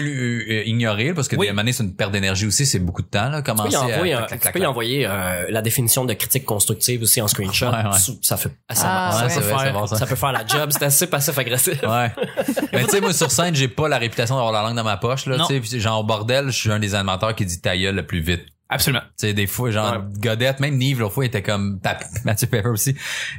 [0.50, 1.52] euh, ignorer, parce que Oui.
[1.52, 3.76] des années, c'est une perte d'énergie aussi, c'est beaucoup de temps, là, Tu peux commencer
[3.76, 4.24] y envoyer, à...
[4.24, 7.68] un- clac, tu peux y envoyer euh, la définition de critique constructive aussi en screenshot.
[7.68, 8.00] Ouais, ouais.
[8.00, 11.82] Ça- Ça fait Ah, ça peut faire la job, c'est assez passif agressif.
[11.84, 12.12] Ouais.
[12.72, 14.98] Mais tu sais, moi, sur scène, j'ai pas la réputation d'avoir la langue dans ma
[14.98, 15.46] poche, là.
[15.48, 18.06] Tu sais, genre, au bordel, je suis un des animateurs qui dit ta gueule le
[18.06, 18.53] plus vite.
[18.74, 19.04] Absolument.
[19.20, 20.00] Tu sais, des fois, genre, Ouais.
[20.20, 22.92] Godette, même Nive, l'autre fois, il était comme, Pap- Mathieu Pepper aussi.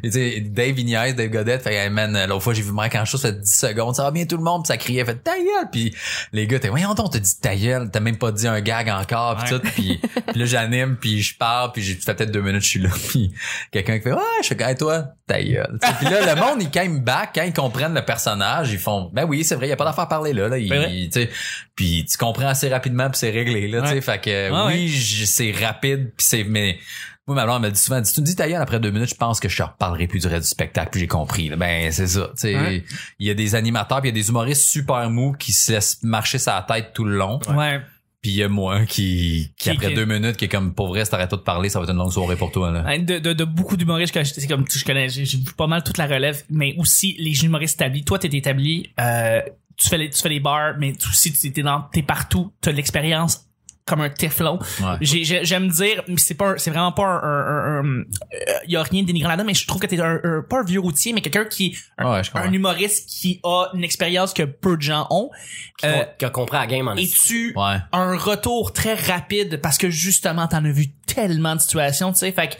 [0.02, 2.94] Et tu sais, Dave Ignace, Dave Godette, fait, hey, man, l'autre fois, j'ai vu Mike
[2.94, 5.04] en chose, ça fait 10 secondes, ça va bien tout le monde, puis ça criait,
[5.04, 5.94] fait, ta gueule, puis
[6.32, 8.88] les gars, t'es, voyons donc, t'as dit ta gueule, t'as même pas dit un gag
[8.90, 9.60] encore, puis Ouais.
[9.60, 12.68] tout, puis puis là, j'anime, puis je parle, puis j'ai, fait peut-être deux minutes, je
[12.68, 13.32] suis là, puis
[13.70, 15.78] quelqu'un qui fait, ouais, je fais, hey, toi, ta gueule.
[15.98, 18.78] Puis là, le monde, ils, quand ils me back, quand ils comprennent le personnage, ils
[18.78, 20.88] font, ben oui, c'est vrai, y a pas d'affaire à parler là, là, vrai.
[21.04, 21.30] tu sais,
[21.74, 24.00] puis tu comprends assez rapidement, puis c'est réglé, là, tu sais, Ouais.
[24.00, 24.88] fait que, oui,
[25.26, 26.78] c'est rapide puis c'est mais
[27.26, 29.10] moi ma blonde me dit souvent si tu me dis ta gueule après deux minutes
[29.10, 31.56] je pense que je te reparlerai plus du reste du spectacle puis j'ai compris là.
[31.56, 32.84] ben c'est ça tu sais Ouais.
[33.18, 35.72] il y a des animateurs puis il y a des humoristes super mous qui se
[35.72, 37.80] laissent marcher sa tête tout le long Ouais.
[38.20, 40.74] puis il y a moi qui qui Qui- après qui- deux minutes qui est comme
[40.74, 42.70] pour vrai si t'arrêtes pas de parler ça va être une longue soirée pour toi
[42.70, 46.06] là De, de, de beaucoup d'humoristes c'est comme je connais, j'ai pas mal toute la
[46.06, 48.04] relève, mais aussi les humoristes établis.
[48.04, 49.40] Toi, t'es établi, euh,
[49.76, 52.70] tu fais les, tu fais les bars, mais aussi tu t'es dans, t'es partout, t'as
[52.70, 53.46] de l'expérience
[53.86, 54.58] comme un Teflon.
[54.80, 54.96] Ouais.
[55.02, 58.00] J'ai- j'ai- J'aime dire, mais c'est pas, un- c'est vraiment pas un, un, un- un-
[58.00, 60.60] euh, y a rien de dénigrant là-dedans, mais je trouve que t'es un, un- pas
[60.60, 64.76] un vieux routier, mais quelqu'un qui, un, Ouais, humoriste qui a une expérience que peu
[64.76, 65.30] de gens ont.
[65.78, 69.60] Qui, Euh, qui a compris la game en et tu ouais un retour très rapide
[69.60, 72.54] parce que justement t'en as vu tellement de situations tu sais fait que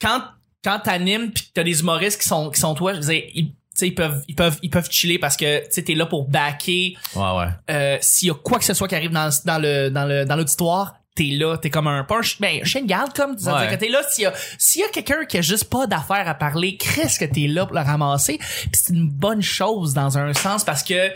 [0.00, 0.22] quand
[0.62, 3.22] quand t'animes puis que t'as des humoristes qui sont qui sont toi je veux dire
[3.34, 6.06] ils, sais, ils peuvent ils peuvent ils peuvent chiller parce que tu sais t'es là
[6.06, 6.94] pour backer.
[7.14, 7.46] Ouais ouais.
[7.70, 10.24] Euh, s'il y a quoi que ce soit qui arrive dans, dans le dans le
[10.24, 13.52] dans l'auditoire t'es là t'es comme un pas un, ch- ben, de garde comme veut
[13.52, 13.68] Ouais.
[13.68, 16.28] que t'es là s'il y a s'il y a quelqu'un qui a juste pas d'affaires
[16.28, 18.38] à parler qu'est-ce que t'es là pour le ramasser.
[18.38, 21.10] Puis c'est une bonne chose dans un sens parce que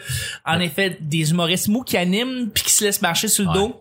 [0.45, 3.55] en effet des humoristes mous qui animent puis qui se laissent marcher sur le Ouais.
[3.69, 3.81] dos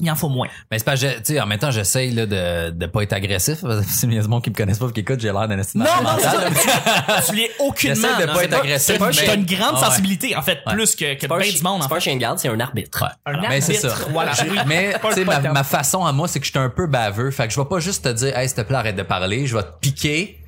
[0.00, 2.70] il en faut moins mais c'est pas tu sais en même temps j'essaye là de
[2.70, 5.46] de pas être agressif a des gens qui me connaissent pas qui écoutent j'ai l'air
[5.48, 8.54] d'un estime non non c'est ça tu, l'es aucunement J'essaie de non, pas c'est être
[8.58, 9.84] agressif, c'est pas- mais- t'as une grande Ah ouais.
[9.86, 10.74] sensibilité en fait Ouais.
[10.74, 12.14] plus que que C'est pas, un ben chi- du monde en c'est pas un chien
[12.14, 13.04] de garde, c'est un arbitre.
[13.26, 13.88] un Mais c'est ça.
[13.90, 14.32] arbitre, voilà.
[14.66, 17.30] Mais Pas tu ma, ma façon à moi c'est que je suis un peu baveux,
[17.30, 19.46] fait que je vais pas juste te dire hey s'il te plaît arrête de parler,
[19.46, 20.38] je vais te piquer.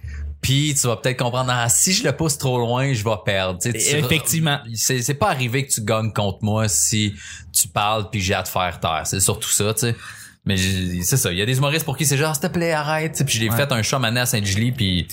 [0.44, 3.59] Puis tu vas peut-être comprendre ah, si je le pousse trop loin, je vais perdre.
[3.59, 4.59] Tu sais, Effectivement.
[4.74, 7.14] C'est c'est pas arrivé que tu gagnes contre moi si
[7.50, 9.07] tu parles puis j'ai à te faire taire.
[9.07, 9.96] C'est surtout ça, tu sais.
[10.44, 12.72] Mais c'est ça, il y a des humoristes pour qui c'est genre s'il te plaît
[12.72, 15.09] arrête, tu sais, puis j'ai fait un show mané à Saint-Julie puis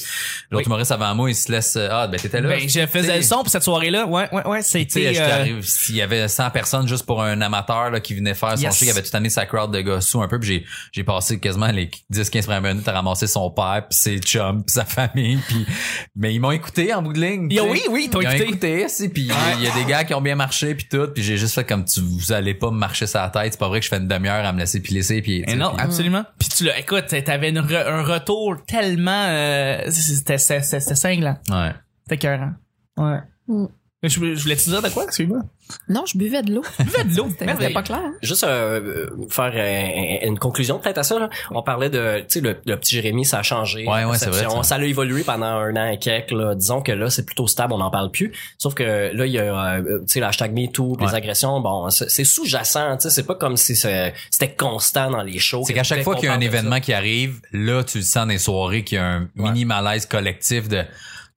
[0.51, 0.63] l'autre Oui.
[0.65, 2.49] humoriste avant moi, il se laisse ah ben t'étais là.
[2.49, 5.19] ben je faisais le son pour cette soirée là ouais ouais ouais Tu sais, c'était
[5.19, 8.63] euh, s'il y avait 100 personnes juste pour un amateur là, qui venait faire son
[8.63, 8.77] Yes.
[8.77, 11.03] show, il avait tout amené sa crowd de gars sous un peu, puis j'ai j'ai
[11.03, 14.85] passé quasiment les 10-15 premières minutes à ramasser son père, puis ses chums, puis sa
[14.85, 15.65] famille, puis
[16.15, 17.47] mais ils m'ont écouté en bout de ligne.
[17.49, 17.73] Il y a- tu sais.
[17.73, 18.43] oui, oui, ils t'ont écouté.
[18.43, 19.23] écouté, si, puis
[19.57, 21.63] il y a des gars qui ont bien marché, puis tout, puis j'ai juste fait
[21.63, 23.97] comme tu vous allez pas me marcher la tête, c'est pas vrai que je fais
[23.97, 24.81] une demi-heure à me laisser
[25.47, 26.23] Eh sais, non, puis- absolument.
[26.39, 31.37] Puis tu l'as, écoute, t'avais re- un retour tellement, euh, c'était, c'était, cinglant.
[31.49, 31.73] Ouais.
[32.03, 32.53] C'était écœurant.
[32.97, 33.21] Ouais.
[33.47, 33.67] Mm.
[34.03, 35.41] Je, voulais- je voulais te dire de quoi, excuse-moi?
[35.87, 36.63] Non, je buvais de l'eau.
[36.79, 37.27] Buvais de l'eau.
[37.29, 37.69] C'était Merveilleux.
[37.69, 37.99] c'était pas clair.
[38.03, 38.13] hein?
[38.23, 41.17] Juste euh, faire euh, une conclusion peut-être à ça.
[41.19, 41.29] Là.
[41.51, 43.87] On parlait de, tu sais, le, le petit Jérémy, ça a changé.
[43.87, 44.63] Ouais, ouais, c'est vrai, ça.
[44.63, 46.31] Ça a évolué pendant un an et quelques.
[46.31, 46.55] Là.
[46.55, 48.33] Disons que là, c'est plutôt stable, on n'en parle plus.
[48.57, 49.43] Sauf que là, il y a,
[49.75, 51.61] euh, tu sais, l'hashtag MeToo, les agressions.
[51.61, 52.97] Bon, c'est sous-jacent.
[52.97, 55.63] Tu sais, c'est pas comme si c'était constant dans les shows.
[55.65, 58.23] C'est qu'à chaque fois qu'il y a un événement qui arrive, là, tu le sens
[58.23, 60.81] dans les soirées qu'il y a un mini malaise collectif de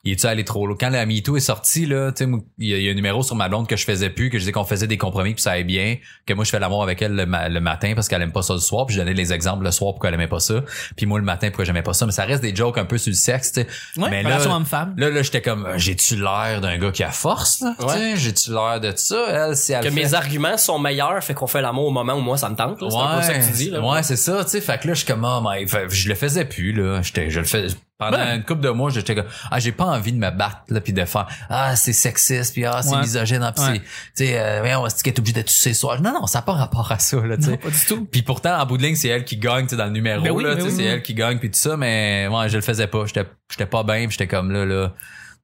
[0.05, 0.77] il est-tu allé trop loin?
[0.79, 2.95] Quand la MeToo est sortie, là, tu sais, il y, a- il y a un
[2.95, 5.35] numéro sur ma blonde que je faisais plus, que je disais qu'on faisait des compromis
[5.35, 7.93] puis ça allait bien, que moi je fais l'amour avec elle le, ma- le matin
[7.95, 10.09] parce qu'elle aime pas ça le soir, puis je donnais les exemples le soir pourquoi
[10.09, 10.63] elle aimait pas ça,
[10.97, 12.99] puis moi le matin pourquoi j'aimais pas ça, mais ça reste des jokes un peu
[12.99, 13.67] sur le sexe, tu sais.
[14.01, 14.95] Ouais, mais là, homme-femme.
[14.97, 17.75] là, là, j'étais comme, euh, j'ai-tu l'air d'un gars qui a force, là?
[17.81, 19.27] Tu sais, J'ai-tu l'air de ça?
[19.49, 22.15] Elle, si elle Que fait- mes arguments sont meilleurs, fait qu'on fait l'amour au moment
[22.15, 22.81] où moi ça me tente.
[22.81, 22.89] là.
[22.91, 23.71] C'est un peu ça que tu dis.
[23.71, 23.81] Là.
[23.81, 24.61] Ouais, c'est ça, tu sais.
[24.61, 27.01] Fait que là, je suis comme, oh my, fait- je le faisais plus, là.
[27.03, 27.67] J'étais, je le fais,
[27.99, 28.37] pendant Ben.
[28.37, 30.93] une couple de mois, j'étais comme, ah, j'ai pas envie de me battre, là, puis
[30.93, 33.03] de faire, ah, c'est sexiste, puis ah, c'est Ouais.
[33.03, 33.81] misogyne, ah, puis Ouais.
[34.15, 36.01] c'est, tu sais, euh, on va se dire qu'elle est obligée de tuer soir.
[36.03, 37.57] Non, non, ça n'a pas rapport à ça, là, tu sais.
[37.57, 38.05] Pas du tout.
[38.07, 40.23] Puis pourtant, en bout de ligne, c'est elle qui gagne, tu sais, dans le numéro,
[40.23, 40.89] Ben oui, là, ben tu sais, oui, c'est oui.
[40.89, 43.07] elle qui gagne, puis tout ça, mais, ouais, je le faisais pas.
[43.07, 44.93] J'étais, j'étais pas bien, puis j'étais comme, là, là,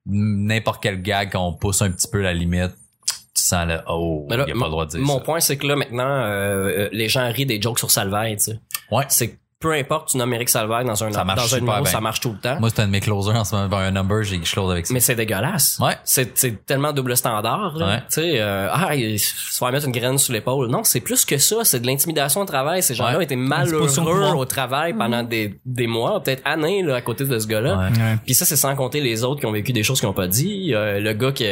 [0.06, 2.72] n'importe quel gag, qu'on pousse un petit peu la limite,
[3.36, 5.24] tu sens, là, oh, là, il a pas le droit de dire Mon ça.
[5.24, 8.44] point, c'est que là, maintenant, euh, euh, les gens rient des jokes sur Salvaille, tu
[8.44, 8.60] sais.
[8.90, 9.04] Ouais.
[9.08, 11.92] C'est peu importe, tu nommes Eric Salvaille dans un, Ça marche dans un numéro, bien.
[11.92, 12.58] ça marche tout le temps.
[12.60, 14.72] Moi, c'est un de mes closers en ce moment, vers un number, j'ai je close
[14.72, 14.94] avec ça.
[14.94, 15.78] Mais c'est dégueulasse.
[15.82, 15.92] Ouais.
[16.02, 17.76] C'est, c'est tellement double standard.
[17.76, 17.86] Là.
[17.86, 17.98] Ouais.
[17.98, 20.68] Tu sais, euh, ah, il se faire mettre une graine sous l'épaule.
[20.68, 21.56] Non, c'est plus que ça.
[21.64, 22.82] C'est de l'intimidation au travail.
[22.82, 23.24] Ces gens-là Ouais.
[23.24, 27.46] étaient malheureux au travail pendant des, des mois, peut-être années, là, à côté de ce
[27.46, 27.76] gars-là.
[27.80, 28.16] Ouais.
[28.24, 30.26] Puis ça, c'est sans compter les autres qui ont vécu des choses qu'ils n'ont pas
[30.28, 30.72] dit.
[30.74, 31.44] Euh, le gars qui,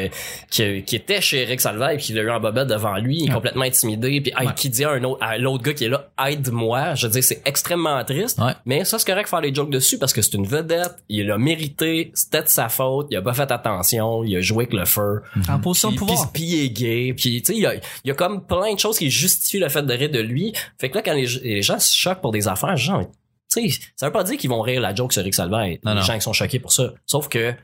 [0.50, 3.28] qui, qui était chez Eric Salvaille, puis qui l'a eu en bobette devant lui, il
[3.30, 4.22] est complètement intimidé.
[4.22, 6.94] Puis ah, qui dit à un autre, à l'autre gars qui est là, aide-moi.
[6.94, 8.38] Je veux dire, c'est extrêmement vraiment triste.
[8.38, 8.52] Ouais.
[8.64, 11.26] Mais ça, c'est correct de faire des jokes dessus parce que c'est une vedette, il
[11.26, 14.72] l'a mérité, c'était de sa faute, il a pas fait attention, il a joué avec
[14.74, 15.22] le feu.
[15.48, 16.32] En position de Puis, pouvoir.
[16.32, 18.44] puis- puis il est gay, puis tu sais il y a, il y a comme
[18.46, 20.52] plein de choses qui justifient le fait de rire de lui.
[20.78, 23.02] Fait que là quand les, les gens se choquent pour des affaires, genre
[23.50, 25.78] tu sais, ça veut pas dire qu'ils vont rire la joke sur Rick Salvaire.
[25.82, 26.02] Non, les non.
[26.02, 26.92] gens qui sont choqués pour ça.
[27.06, 27.54] Sauf que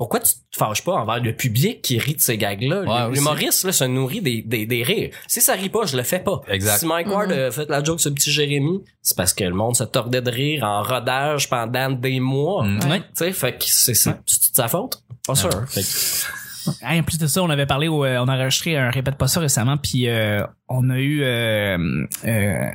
[0.00, 2.84] pourquoi tu te fâches pas envers le public qui rit de ces gags-là?
[3.08, 3.14] Ouais.
[3.14, 5.10] L'humoriste, là, se nourrit des, des, des rires.
[5.26, 6.40] Si ça rit pas, je le fais pas.
[6.48, 6.78] Exact.
[6.78, 9.52] Si Mike Ward a fait la joke sur le petit Jérémy, c'est parce que le
[9.52, 12.64] monde se tordait de rire en rodage pendant des mois.
[12.64, 12.90] Mm.
[12.90, 13.00] Ouais.
[13.00, 15.02] Tu sais, fait que c'est, c'est, c'est de sa faute?
[15.26, 15.50] Pas sûr.
[15.68, 15.86] Fait que-
[16.82, 19.16] Hey, en plus de ça, on avait parlé, au, euh, on a enregistré un répète
[19.16, 22.68] pas ça récemment, puis euh, on a eu, euh, euh,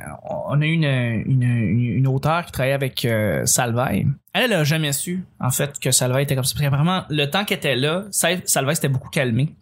[0.48, 3.06] on a eu une, une, une, une auteure qui travaillait avec
[3.46, 4.06] Salvaille.
[4.32, 6.52] Elle, elle a jamais su, en fait, que Salvaille était comme ça.
[6.54, 9.54] Parce qu'apparemment, le temps qu'elle était là, Sal- Salvaille s'était beaucoup calmé.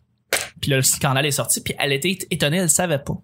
[0.60, 3.14] Puis là, le scandale est sorti, puis elle était étonnée, elle le savait pas.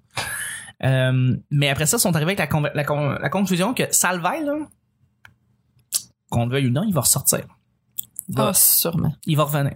[1.50, 4.44] Mais après ça, ils sont arrivés avec la, con- la, con- la conclusion que Salvaille,
[4.44, 4.54] là,
[6.28, 7.40] qu'on le veuille ou non, il va ressortir.
[8.36, 9.12] Ah, sûrement.
[9.26, 9.72] il va revenir.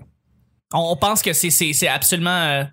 [0.72, 2.64] On, on pense que c'est c'est c'est absolument euh,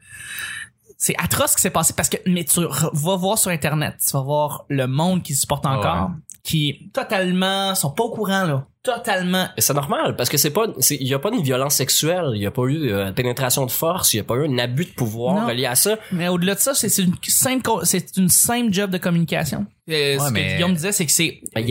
[0.97, 4.12] c'est atroce ce qui s'est passé parce que mais tu vas voir sur internet, tu
[4.13, 6.15] vas voir le monde qui supporte encore Ouais.
[6.43, 10.65] qui totalement sont pas au courant là, totalement Et c'est normal, parce que c'est pas,
[10.79, 13.65] c'est- il y a pas une violence sexuelle, il y a pas eu euh, pénétration
[13.65, 15.47] de force, il y a pas eu un abus de pouvoir Non.
[15.47, 15.97] relié à ça.
[16.11, 19.65] mais au-delà de ça, c'est une simple c'est une simple job de communication.
[19.89, 21.63] Euh, ce mais- que Guillaume disait c'est que c'est Ben,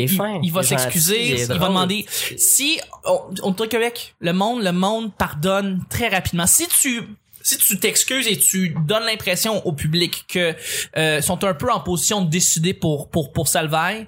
[0.42, 5.12] il va s'excuser, il va demander si on, on te Québec, le monde le monde
[5.16, 6.46] pardonne très rapidement.
[6.46, 7.02] Si tu
[7.42, 10.54] si tu t'excuses et tu donnes l'impression au public que
[10.98, 14.06] euh, sont un peu en position de décider pour pour pour Salvaille,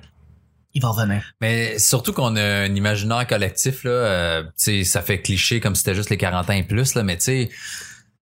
[0.75, 1.23] il va revenir.
[1.41, 5.75] Mais surtout qu'on a un imaginaire collectif là, euh, tu sais, ça fait cliché comme
[5.75, 7.51] si c'était juste les 40 ans et plus là, mais tu sais,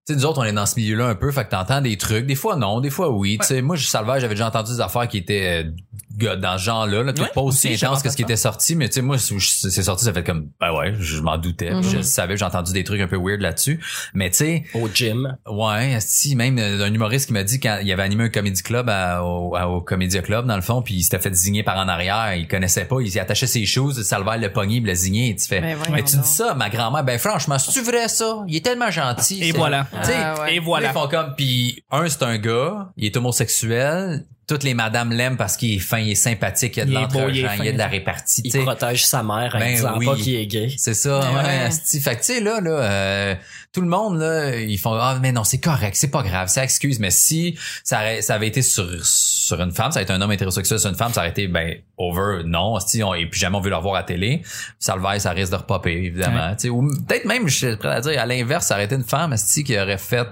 [0.07, 1.95] tu sais, nous autres, on est dans ce milieu-là un peu, fait que t'entends des
[1.97, 3.37] trucs, des fois non, des fois oui.
[3.39, 5.71] Tu sais, moi, je salvais, j'avais déjà entendu des affaires qui étaient euh,
[6.17, 8.75] dans ce genre-là, là, tout Ouais, pas aussi aussi, intense que ce qui était sorti,
[8.75, 11.83] mais tu sais, moi, c'est sorti, ça fait comme, ben ouais, je m'en doutais, Mhm.
[11.83, 13.79] je savais, j'ai entendu des trucs un peu weird là-dessus,
[14.13, 15.37] mais tu sais, Au gym.
[15.47, 18.61] Ouais, si même euh, un humoriste qui m'a dit quand il avait animé un comédie
[18.63, 21.63] club à- au, à- au Comédia Club dans le fond, puis il s'était fait désigner
[21.63, 24.85] par en arrière, il connaissait pas, il s'y attachait ses choses, Salvaire le pogné, il
[24.85, 25.61] l'a signé, et tu fais.
[25.91, 28.43] Mais tu dis ça, ma grand-mère, ben franchement, c'est-tu vrai ça?
[28.47, 29.43] Il est tellement gentil.
[29.43, 29.87] Et voilà.
[30.01, 30.55] Tu sais, Ah ouais.
[30.55, 30.89] Et voilà.
[30.89, 35.37] Ils font comme puis un c'est un gars, il est homosexuel, toutes les madames l'aiment
[35.37, 37.69] parce qu'il est fin, il est sympathique, il y a de beau, il il y
[37.69, 40.05] a de la répartie, Il protège sa mère en Ben disant oui.
[40.05, 40.73] pas qu'il est gay.
[40.77, 41.41] C'est ça, ouais.
[41.41, 41.69] ouais.
[41.71, 43.35] Fait que tu sais là, là, euh,
[43.71, 46.61] tout le monde là, ils font ah mais non c'est correct, c'est pas grave, c'est
[46.61, 46.99] excuse.
[46.99, 50.33] Mais si ça, ça avait été sur sur une femme, ça a été un homme
[50.33, 52.77] hétérosexuel sur une femme, ça aurait été ben over, non.
[52.81, 54.41] Si on et puis jamais on veut le revoir à télé,
[54.79, 56.51] ça le ça risque de repopper évidemment.
[56.55, 58.95] Tu sais, ou peut-être même je suis prêt à dire à l'inverse, ça aurait été
[58.95, 60.27] une femme asti, qui aurait fait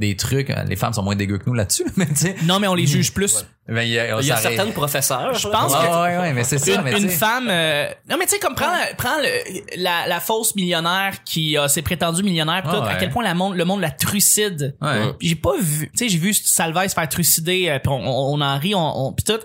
[0.00, 0.52] des trucs.
[0.66, 2.34] Les femmes sont moins dégueu que nous là-dessus, mais tu sais.
[2.44, 3.44] Non mais on les juge plus.
[3.68, 5.34] Ben, il y a, Il y a s'arrête- certaines professeurs.
[5.34, 6.74] Je pense Ouais, que ouais, ouais, mais c'est ça.
[6.74, 10.56] une, mais femme euh, non mais tu sais comme prends prends le- la, la fausse
[10.56, 13.64] millionnaire qui a ses prétendus millionnaires pis Ah tout, à quel point la monde, le
[13.64, 15.12] monde la trucide Ouais.
[15.20, 18.34] J'ai pas vu tu sais j'ai vu Salvaille se faire trucider euh, puis on, on,
[18.34, 19.38] on en rit on, on puis tout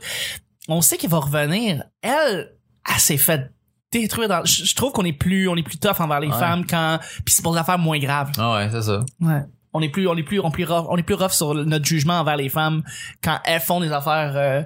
[0.70, 2.52] on sait qu'il va revenir elle
[2.92, 3.52] elle s'est fait
[3.92, 6.40] détruire dans je, je trouve qu'on est plus on est plus tough envers les Ouais.
[6.40, 9.02] femmes quand puis c'est pour des affaires moins graves Ah ouais, c'est ça.
[9.22, 9.42] ouais
[9.76, 11.54] on est plus on est plus on est plus rough, on est plus rough sur
[11.54, 12.82] notre jugement envers les femmes
[13.22, 14.64] quand elles font des affaires euh,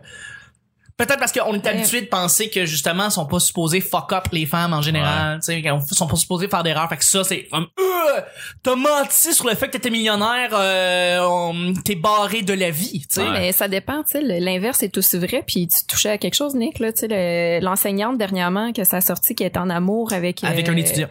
[0.99, 4.25] Peut-être parce qu'on est habitué de penser que justement ils sont pas supposés fuck up
[4.31, 6.87] les femmes en général, tu sais, qu'ils sont pas supposés faire d'erreurs.
[6.89, 8.21] Fait que ça c'est comme euh,
[8.63, 12.99] t'as menti sur le fait que t'étais millionnaire, euh, on- t'es barré de la vie,
[13.01, 13.21] tu sais.
[13.21, 13.31] Ouais.
[13.31, 15.43] Mais ça dépend, tu sais, l'inverse est aussi vrai.
[15.47, 18.97] Puis tu touchais à quelque chose, Nick, là, tu sais, le- l'enseignante dernièrement que ça
[18.97, 21.07] a sorti qui est en amour avec Avec euh, un étudiant,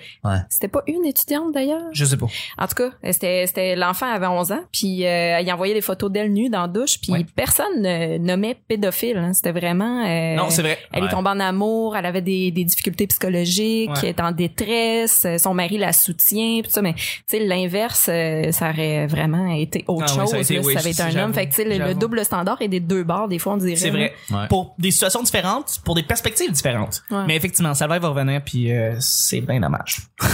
[0.50, 1.82] C'était pas une étudiante d'ailleurs?
[1.92, 2.26] je sais pas.
[2.58, 6.10] En tout cas, c'était c'était l'enfant avait 11 ans, puis euh, il envoyait des photos
[6.12, 7.24] d'elle nue dans la douche, puis Ouais.
[7.34, 9.16] personne ne nommait pédophile.
[9.16, 9.32] hein.
[9.32, 9.77] C'était vraiment.
[9.84, 10.78] Euh, non, c'est vrai.
[10.92, 11.08] Elle Ouais.
[11.08, 13.96] est tombée en amour, elle avait des, des difficultés psychologiques, Ouais.
[14.02, 18.08] elle est en détresse, euh, son mari la soutient, pis ça, mais tu sais l'inverse,
[18.12, 20.72] euh, ça aurait vraiment été autre Ah oui, chose ça a été- là, oui, si
[20.74, 21.34] ça avait été un homme.
[21.34, 23.76] Fait que tu sais, le, double standard est des deux bords, des fois on dirait.
[23.76, 24.12] C'est vrai.
[24.30, 24.46] Ouais.
[24.48, 27.02] Pour des situations différentes, pour des perspectives différentes.
[27.10, 27.24] Ouais.
[27.26, 29.98] Mais effectivement, Salvaire va revenir puis euh, c'est bien dommage.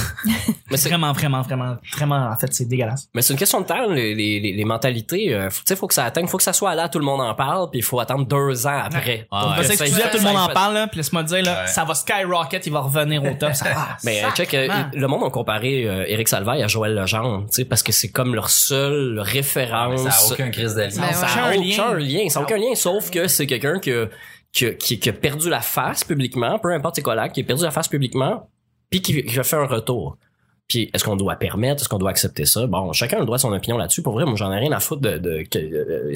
[0.71, 3.09] Mais c'est Vraiment, vraiment, vraiment, vraiment, en fait, c'est dégueulasse.
[3.15, 5.35] Mais c'est une question de temps, les, les, les, les mentalités.
[5.35, 7.05] euh, faut- Tu sais, faut que ça atteigne, faut que ça soit là, tout le
[7.05, 9.27] monde en parle, puis il faut attendre deux ans après.
[9.37, 9.57] On Ouais.
[9.57, 11.43] va que s'excuser, ça- tout le monde en ça- parle, là, puis laisse-moi te dire,
[11.43, 11.67] là, Ouais.
[11.67, 13.53] ça va skyrocket, il va revenir au top.
[13.55, 16.95] Ça, ah, Mais euh, check, euh, le monde a comparé euh, Éric Salvaille à Joël
[16.95, 20.03] Legendre, tu sais, parce que c'est comme leur seule référence.
[20.03, 20.99] Ça a aucun crise d'alliance.
[20.99, 22.29] Ben Ça a Aucun aucun lien.
[22.29, 24.07] Ça a aucun lien, sauf que c'est quelqu'un qui, a-
[24.53, 27.45] qui, a- qui, qui a perdu la face publiquement, peu importe quoi là, qui a
[27.45, 28.49] perdu la face publiquement,
[28.91, 30.17] puis qui, qui a fait un retour.
[30.69, 32.67] Puis est-ce qu'on doit permettre, est-ce qu'on doit accepter ça?
[32.67, 34.03] Bon, chacun a le droit de son opinion là-dessus.
[34.03, 36.15] Pour vrai, moi j'en ai rien à foutre de, de, que- euh,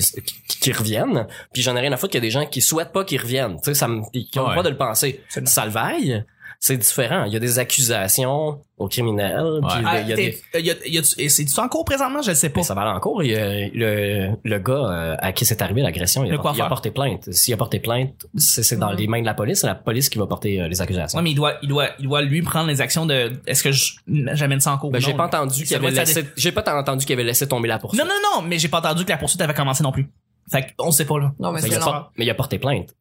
[0.61, 1.27] qu'ils reviennent.
[1.53, 3.21] Puis j'en ai rien à foutre qu'il y a des gens qui souhaitent pas qu'ils
[3.21, 3.57] reviennent.
[3.59, 4.55] Tu sais, ça me, qui ont le Ouais.
[4.55, 5.21] droit de le penser.
[5.45, 6.25] Ça le vaille.
[6.61, 7.25] C'est différent.
[7.25, 9.61] Il y a des accusations aux criminels.
[9.69, 11.85] puis Ah, il y a des, euh, y a- y a- et c'est-tu en cours
[11.85, 12.23] présentement?
[12.23, 12.61] Je le sais pas.
[12.61, 13.23] mais ça va aller en cours.
[13.23, 16.69] Il y a le, le gars euh, à qui c'est arrivé l'agression, il, il a
[16.69, 17.33] porté plainte.
[17.33, 19.61] S'il a porté plainte, c'est c'est dans les mains de la police.
[19.61, 21.17] C'est la police qui va porter euh, les accusations.
[21.19, 23.73] Ouais, mais il doit, il doit, il doit lui prendre les actions de, est-ce que
[23.73, 24.91] je- j'amène ça en cours?
[24.91, 27.79] Ben, j'ai pas entendu qu'il avait laissé, j'ai pas entendu qu'il avait laissé tomber la
[27.79, 28.01] poursuite.
[28.03, 30.09] Non, non, non, mais j'ai pas entendu que la poursuite avait commencé non plus.
[30.51, 31.33] Fait qu'on sait pas, là.
[31.39, 32.95] Non, mais mais, c'est il a mais il a porté plainte.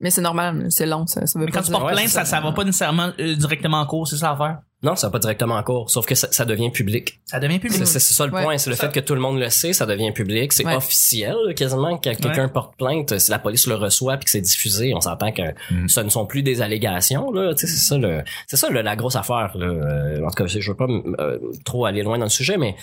[0.00, 1.94] Mais c'est normal, c'est long, ça, ça veut Mais pas quand tu dire- portes ouais,
[1.96, 2.36] plainte, c'est ça, ça.
[2.36, 4.58] ça va pas nécessairement euh, directement en cours, c'est ça à faire.
[4.80, 5.90] Non, ça va pas directement en cours.
[5.90, 7.20] Sauf que ça, ça devient public.
[7.24, 7.84] Ça devient public.
[7.84, 8.44] C'est c'est ça le Ouais.
[8.44, 8.58] point.
[8.58, 10.52] C'est le fait que tout le monde le sait, ça devient public.
[10.52, 10.76] C'est Ouais.
[10.76, 13.18] officiel, quasiment, que quelqu'un porte plainte.
[13.18, 15.88] Si la police le reçoit puis que c'est diffusé, on s'entend que Mm.
[15.88, 17.52] ce ne sont plus des allégations, là.
[17.54, 19.66] Tu sais, c'est ça le, c'est ça le- la grosse affaire, là.
[19.66, 20.86] Euh, en tout cas, je veux pas
[21.18, 22.76] euh, trop aller loin dans le sujet, mais,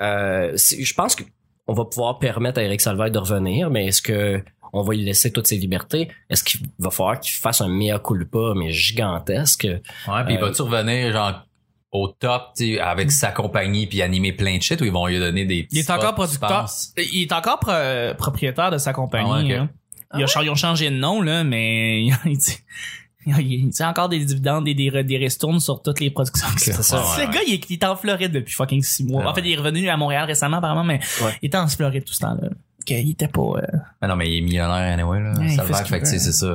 [0.00, 1.24] euh, c'est- je pense que
[1.66, 5.04] on va pouvoir permettre à Eric Salvaire de revenir, mais est-ce que on va lui
[5.04, 6.08] laisser toutes ses libertés?
[6.30, 9.64] Est-ce qu'il va falloir qu'il fasse un mea culpa, mais gigantesque?
[10.08, 11.42] Ouais, puis Euh, va-tu revenir genre
[11.90, 15.06] au top, tu sais, avec sa compagnie puis animer plein de shit ou ils vont
[15.06, 16.66] lui donner des petits Il est encore spots, producteur.
[16.96, 19.30] Il est encore pro- propriétaire de sa compagnie.
[19.30, 19.70] Ah ouais, hein.
[20.16, 22.38] Ils, ont, cha- ils ont changé de nom, là, mais il
[23.38, 26.46] il dit encore des dividendes et des, des ristournes sur toutes les productions.
[26.56, 29.22] C'est ça, Ce ouais, gars, il est, il est en Floride depuis fucking six mois.
[29.22, 29.28] Ouais.
[29.28, 31.32] En fait, il est revenu à Montréal récemment, apparemment, mais Ouais.
[31.40, 32.48] il était en Floride tout ce temps-là.
[32.82, 33.40] Ok, il était pas...
[33.40, 33.60] euh,
[34.00, 35.30] Mais non, mais il est millionnaire anyway, là.
[35.38, 36.52] Ouais, il ça fait fait que qu'il tu sais, c'est ça.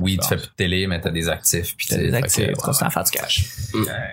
[0.00, 2.48] Oui, tu fais plus de télé, mais t'as des actifs puis tu sais, des actifs.
[2.66, 3.44] en faire du cash.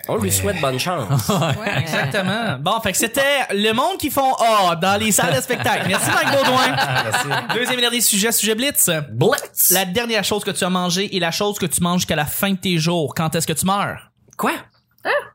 [0.10, 1.30] On lui souhaite bonne chance.
[1.30, 1.80] Ouais.
[1.80, 2.58] Exactement.
[2.60, 5.86] Bon, fait que c'était le monde qui font A dans les salles de spectacle.
[5.88, 7.54] Merci Mike Baudouin.
[7.54, 8.90] Deuxième et dernier sujet, sujet Blitz.
[9.12, 9.72] Blitz!
[9.72, 12.26] La dernière chose que tu as mangé et la chose que tu manges jusqu'à la
[12.26, 13.14] fin de tes jours.
[13.16, 14.12] Quand est-ce que tu meurs?
[14.38, 14.52] Quoi?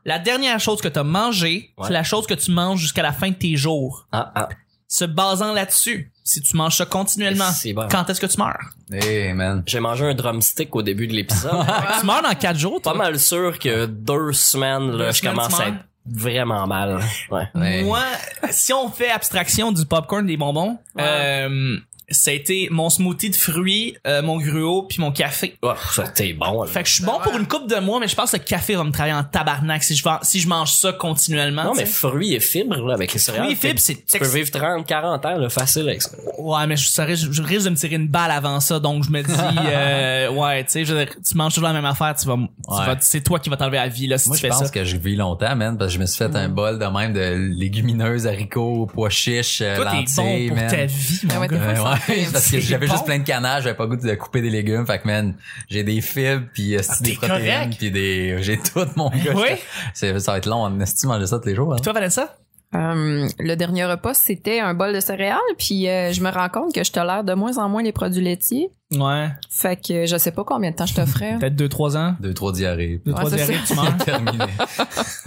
[0.05, 1.87] La dernière chose que tu as mangé, Ouais.
[1.87, 4.07] c'est la chose que tu manges jusqu'à la fin de tes jours.
[4.11, 4.49] Ah, ah.
[4.87, 7.87] Se basant là-dessus, si tu manges ça continuellement, bon.
[7.89, 8.59] quand est-ce que tu meurs?
[8.91, 9.63] Hey, man.
[9.65, 11.51] J'ai mangé un drumstick au début de l'épisode.
[11.99, 12.93] Tu meurs dans quatre jours, toi?
[12.93, 16.99] Pas mal sûr que deux semaines, là, Deux je semaines, commence à être vraiment mal.
[17.29, 17.47] Ouais.
[17.55, 17.83] Ouais.
[17.83, 18.01] Moi,
[18.49, 21.03] si on fait abstraction du popcorn des bonbons, Ouais.
[21.05, 21.77] euh,
[22.11, 25.55] ça a été mon smoothie de fruits, euh, mon gruau puis mon café.
[25.61, 26.63] Oh, ça, t'es bon.
[26.63, 26.67] là.
[26.69, 28.43] Fait que je suis bon pour une coupe de mois, mais je pense que le
[28.43, 31.63] café va me travailler en tabarnak si je, vends- si je mange ça continuellement.
[31.63, 33.43] non, mais fruits et fibres, là, avec les céréales.
[33.45, 36.11] Fruits et fibres, c'est Tu peux vivre 30, 40 ans, là, facile avec ça.
[36.37, 39.03] Ouais, mais je, ça risque- je risque de me tirer une balle avant ça, donc
[39.03, 39.31] je me dis,
[39.67, 42.35] euh, ouais, tu sais, je veux dire, tu manges toujours la même affaire, tu vas,
[42.35, 42.41] tu
[42.73, 42.85] Ouais.
[42.85, 44.63] vas- c'est toi qui vas t'enlever la vie là si Moi, tu je fais pense
[44.65, 44.69] ça.
[44.69, 47.13] que je vis longtemps, man, parce que je me suis fait un bol de même
[47.13, 50.71] de légumineuses, haricots, pois chiches, euh, Toi, lentilles, bon pour man.
[50.71, 51.57] ta vie, mon ouais, gars.
[51.57, 51.79] Ouais,
[52.31, 52.93] parce que j'avais bon.
[52.93, 55.35] juste plein de canage, j'avais pas goût de couper des légumes, fait que man,
[55.69, 57.75] j'ai des fibres puis euh, Ah, des protéines correct.
[57.77, 59.33] puis des j'ai tout mon gars.
[59.35, 59.49] Oui.
[59.93, 61.73] Ça va être long, on estime manger ça tous les jours.
[61.73, 61.77] Hein?
[61.83, 62.37] Toi, Vanessa?
[62.73, 66.73] Euh, le dernier repas, c'était un bol de céréales, puis euh, je me rends compte
[66.73, 68.69] que je tolère de moins en moins les produits laitiers.
[68.93, 69.27] Ouais.
[69.49, 71.37] Fait que je sais pas combien de temps je t'offrais.
[71.37, 72.15] Peut-être deux, trois ans.
[72.21, 73.01] Deux trois diarrhées.
[73.05, 73.97] Deux, Ouais, trois diarrhées, tu meurs.
[74.05, 74.45] Terminé.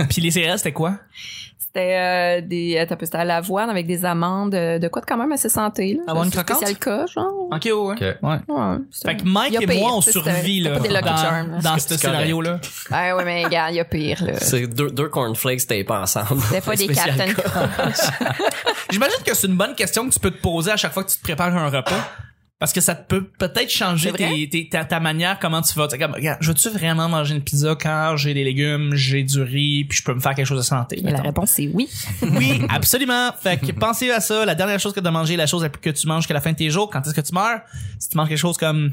[0.09, 0.97] Puis les céréales, c'était quoi?
[1.75, 5.17] C'était euh, des attends, c'était à l'avoine avec des amandes, euh, de quoi de quand
[5.17, 6.13] même assez santé là.
[6.13, 6.59] Avoine C'est croquante?
[6.59, 7.49] spécial cas, genre.
[7.51, 7.73] Ok, ouais.
[7.73, 8.01] Ok.
[8.01, 8.39] Ouais.
[8.47, 12.61] Ouais, Fait que Mike et pire, moi, on survit, là, pas dans, dans ce scénario-là.
[12.93, 14.35] Ouais, ouais, mais regarde, il y a pire là.
[14.37, 16.41] C'est deux, deux cornflakes tapés ensemble.
[16.43, 17.27] C'était pas des Captain.
[18.91, 21.11] J'imagine que c'est une bonne question que tu peux te poser à chaque fois que
[21.11, 22.09] tu te prépares un repas.
[22.65, 25.87] Parce que ça peut peut-être changer tes, tes- ta, ta manière, comment tu vas.
[25.87, 29.85] Comme, regarde, je veux-tu vraiment manger une pizza quand j'ai des légumes, j'ai du riz,
[29.85, 30.97] puis je peux me faire quelque chose de santé?
[31.03, 31.91] La réponse c'est oui.
[32.23, 33.33] Oui, absolument.
[33.39, 34.47] Fait que pensez à ça.
[34.47, 36.53] La dernière chose que tu as mangé, la chose que tu manges jusqu'à la fin
[36.53, 37.61] de tes jours, quand est-ce que tu meurs?
[37.99, 38.93] Si tu manges quelque chose comme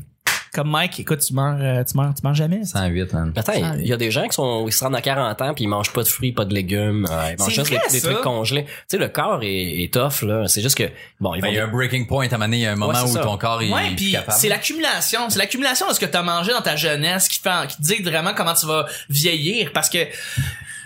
[0.53, 2.65] comme Mike, écoute, tu meurs, euh, tu meurs, tu meurs jamais.
[2.65, 3.33] 108, man.
[3.37, 5.63] Attends, il y a des gens qui sont, ils se rendent à 40 ans puis
[5.63, 8.21] ils mangent pas de fruits, pas de légumes, euh, ils mangent juste vrai, des, trucs
[8.21, 8.65] congelés.
[8.65, 10.47] Tu sais, le corps est, est tough, là.
[10.47, 10.89] C'est juste que,
[11.21, 12.73] bon, Ben, il y a un breaking point à un moment donné, il y a
[12.73, 13.21] un moment Ouais, où ça.
[13.21, 16.61] ton corps est Ouais, puis c'est l'accumulation, c'est l'accumulation de ce que t'as mangé dans
[16.61, 19.99] ta jeunesse qui te fait, qui te dit vraiment comment tu vas vieillir parce que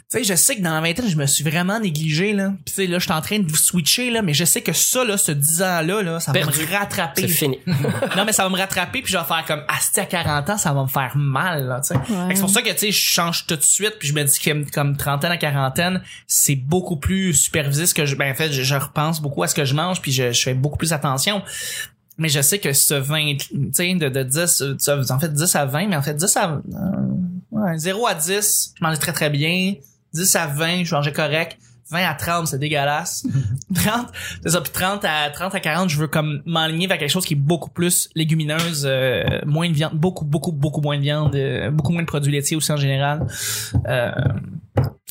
[0.10, 2.54] sais, je sais que dans la vingtaine, je me suis vraiment négligé là.
[2.64, 4.62] Puis tu sais là, je suis en train de vous switcher là, mais je sais
[4.62, 7.22] que ça là, ce 10 ans là ça va me rattraper.
[7.24, 7.60] c'est fini.
[8.16, 10.58] non mais ça va me rattraper puis je vais faire comme asti à 40 ans,
[10.58, 12.00] ça va me faire mal là, tu sais.
[12.06, 14.14] Fait que C'est pour ça que tu sais, je change tout de suite puis je
[14.14, 18.32] me dis que comme trentaine à quarantaine, c'est beaucoup plus supervisé ce que je ben
[18.32, 20.54] en fait, je, je repense beaucoup à ce que je mange puis je, je fais
[20.54, 21.42] beaucoup plus attention.
[22.18, 25.34] Mais je sais que ce 20, tu sais, de, de 10, euh, ça, en fait
[25.34, 26.62] 10 à 20, mais en fait 10 à, euh,
[27.52, 29.74] ouais, 0 à 10, je mangeais très très bien.
[30.16, 31.58] 10 à 20, je mangeais correct.
[31.92, 33.28] 20 à 30, c'est dégueulasse.
[33.76, 34.08] 30,
[34.44, 37.26] c'est ça, puis 30 à, 30 à 40, je veux comme m'aligner vers quelque chose
[37.26, 41.36] qui est beaucoup plus légumineuse, euh, moins de viande, beaucoup, beaucoup, beaucoup moins de viande,
[41.36, 43.28] euh, beaucoup moins de produits laitiers aussi en général.
[43.88, 44.12] Euh,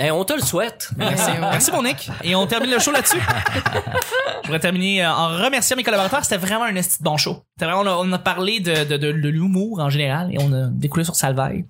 [0.01, 0.91] Eh, on te le souhaite.
[0.97, 1.31] Merci.
[1.39, 2.11] Merci, mon Nick.
[2.25, 3.21] Et on termine le show là-dessus.
[4.43, 6.25] Je voudrais terminer en remerciant mes collaborateurs.
[6.25, 7.45] C'était vraiment un esti de bon show.
[7.55, 10.39] C'était vraiment, on a, on a parlé de, de, de, de l'humour en général et
[10.41, 11.65] on a découlé sur Salvaille.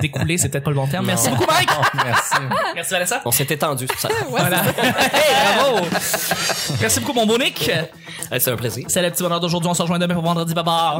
[0.00, 1.06] Découlé, c'est peut-être pas le bon terme.
[1.06, 1.70] Merci beaucoup, Mike.
[2.04, 2.34] Merci.
[2.74, 3.20] Merci, Vanessa.
[3.24, 4.08] On s'est étendu sur ça.
[4.30, 4.58] Voilà.
[4.58, 5.86] hey, bravo.
[6.80, 7.70] Merci beaucoup, mon beau Nick.
[8.38, 8.84] C'est un plaisir.
[8.88, 9.70] C'est le petit bonheur d'aujourd'hui.
[9.70, 10.54] On se rejoint demain pour vendredi.
[10.54, 10.90] Bye bye.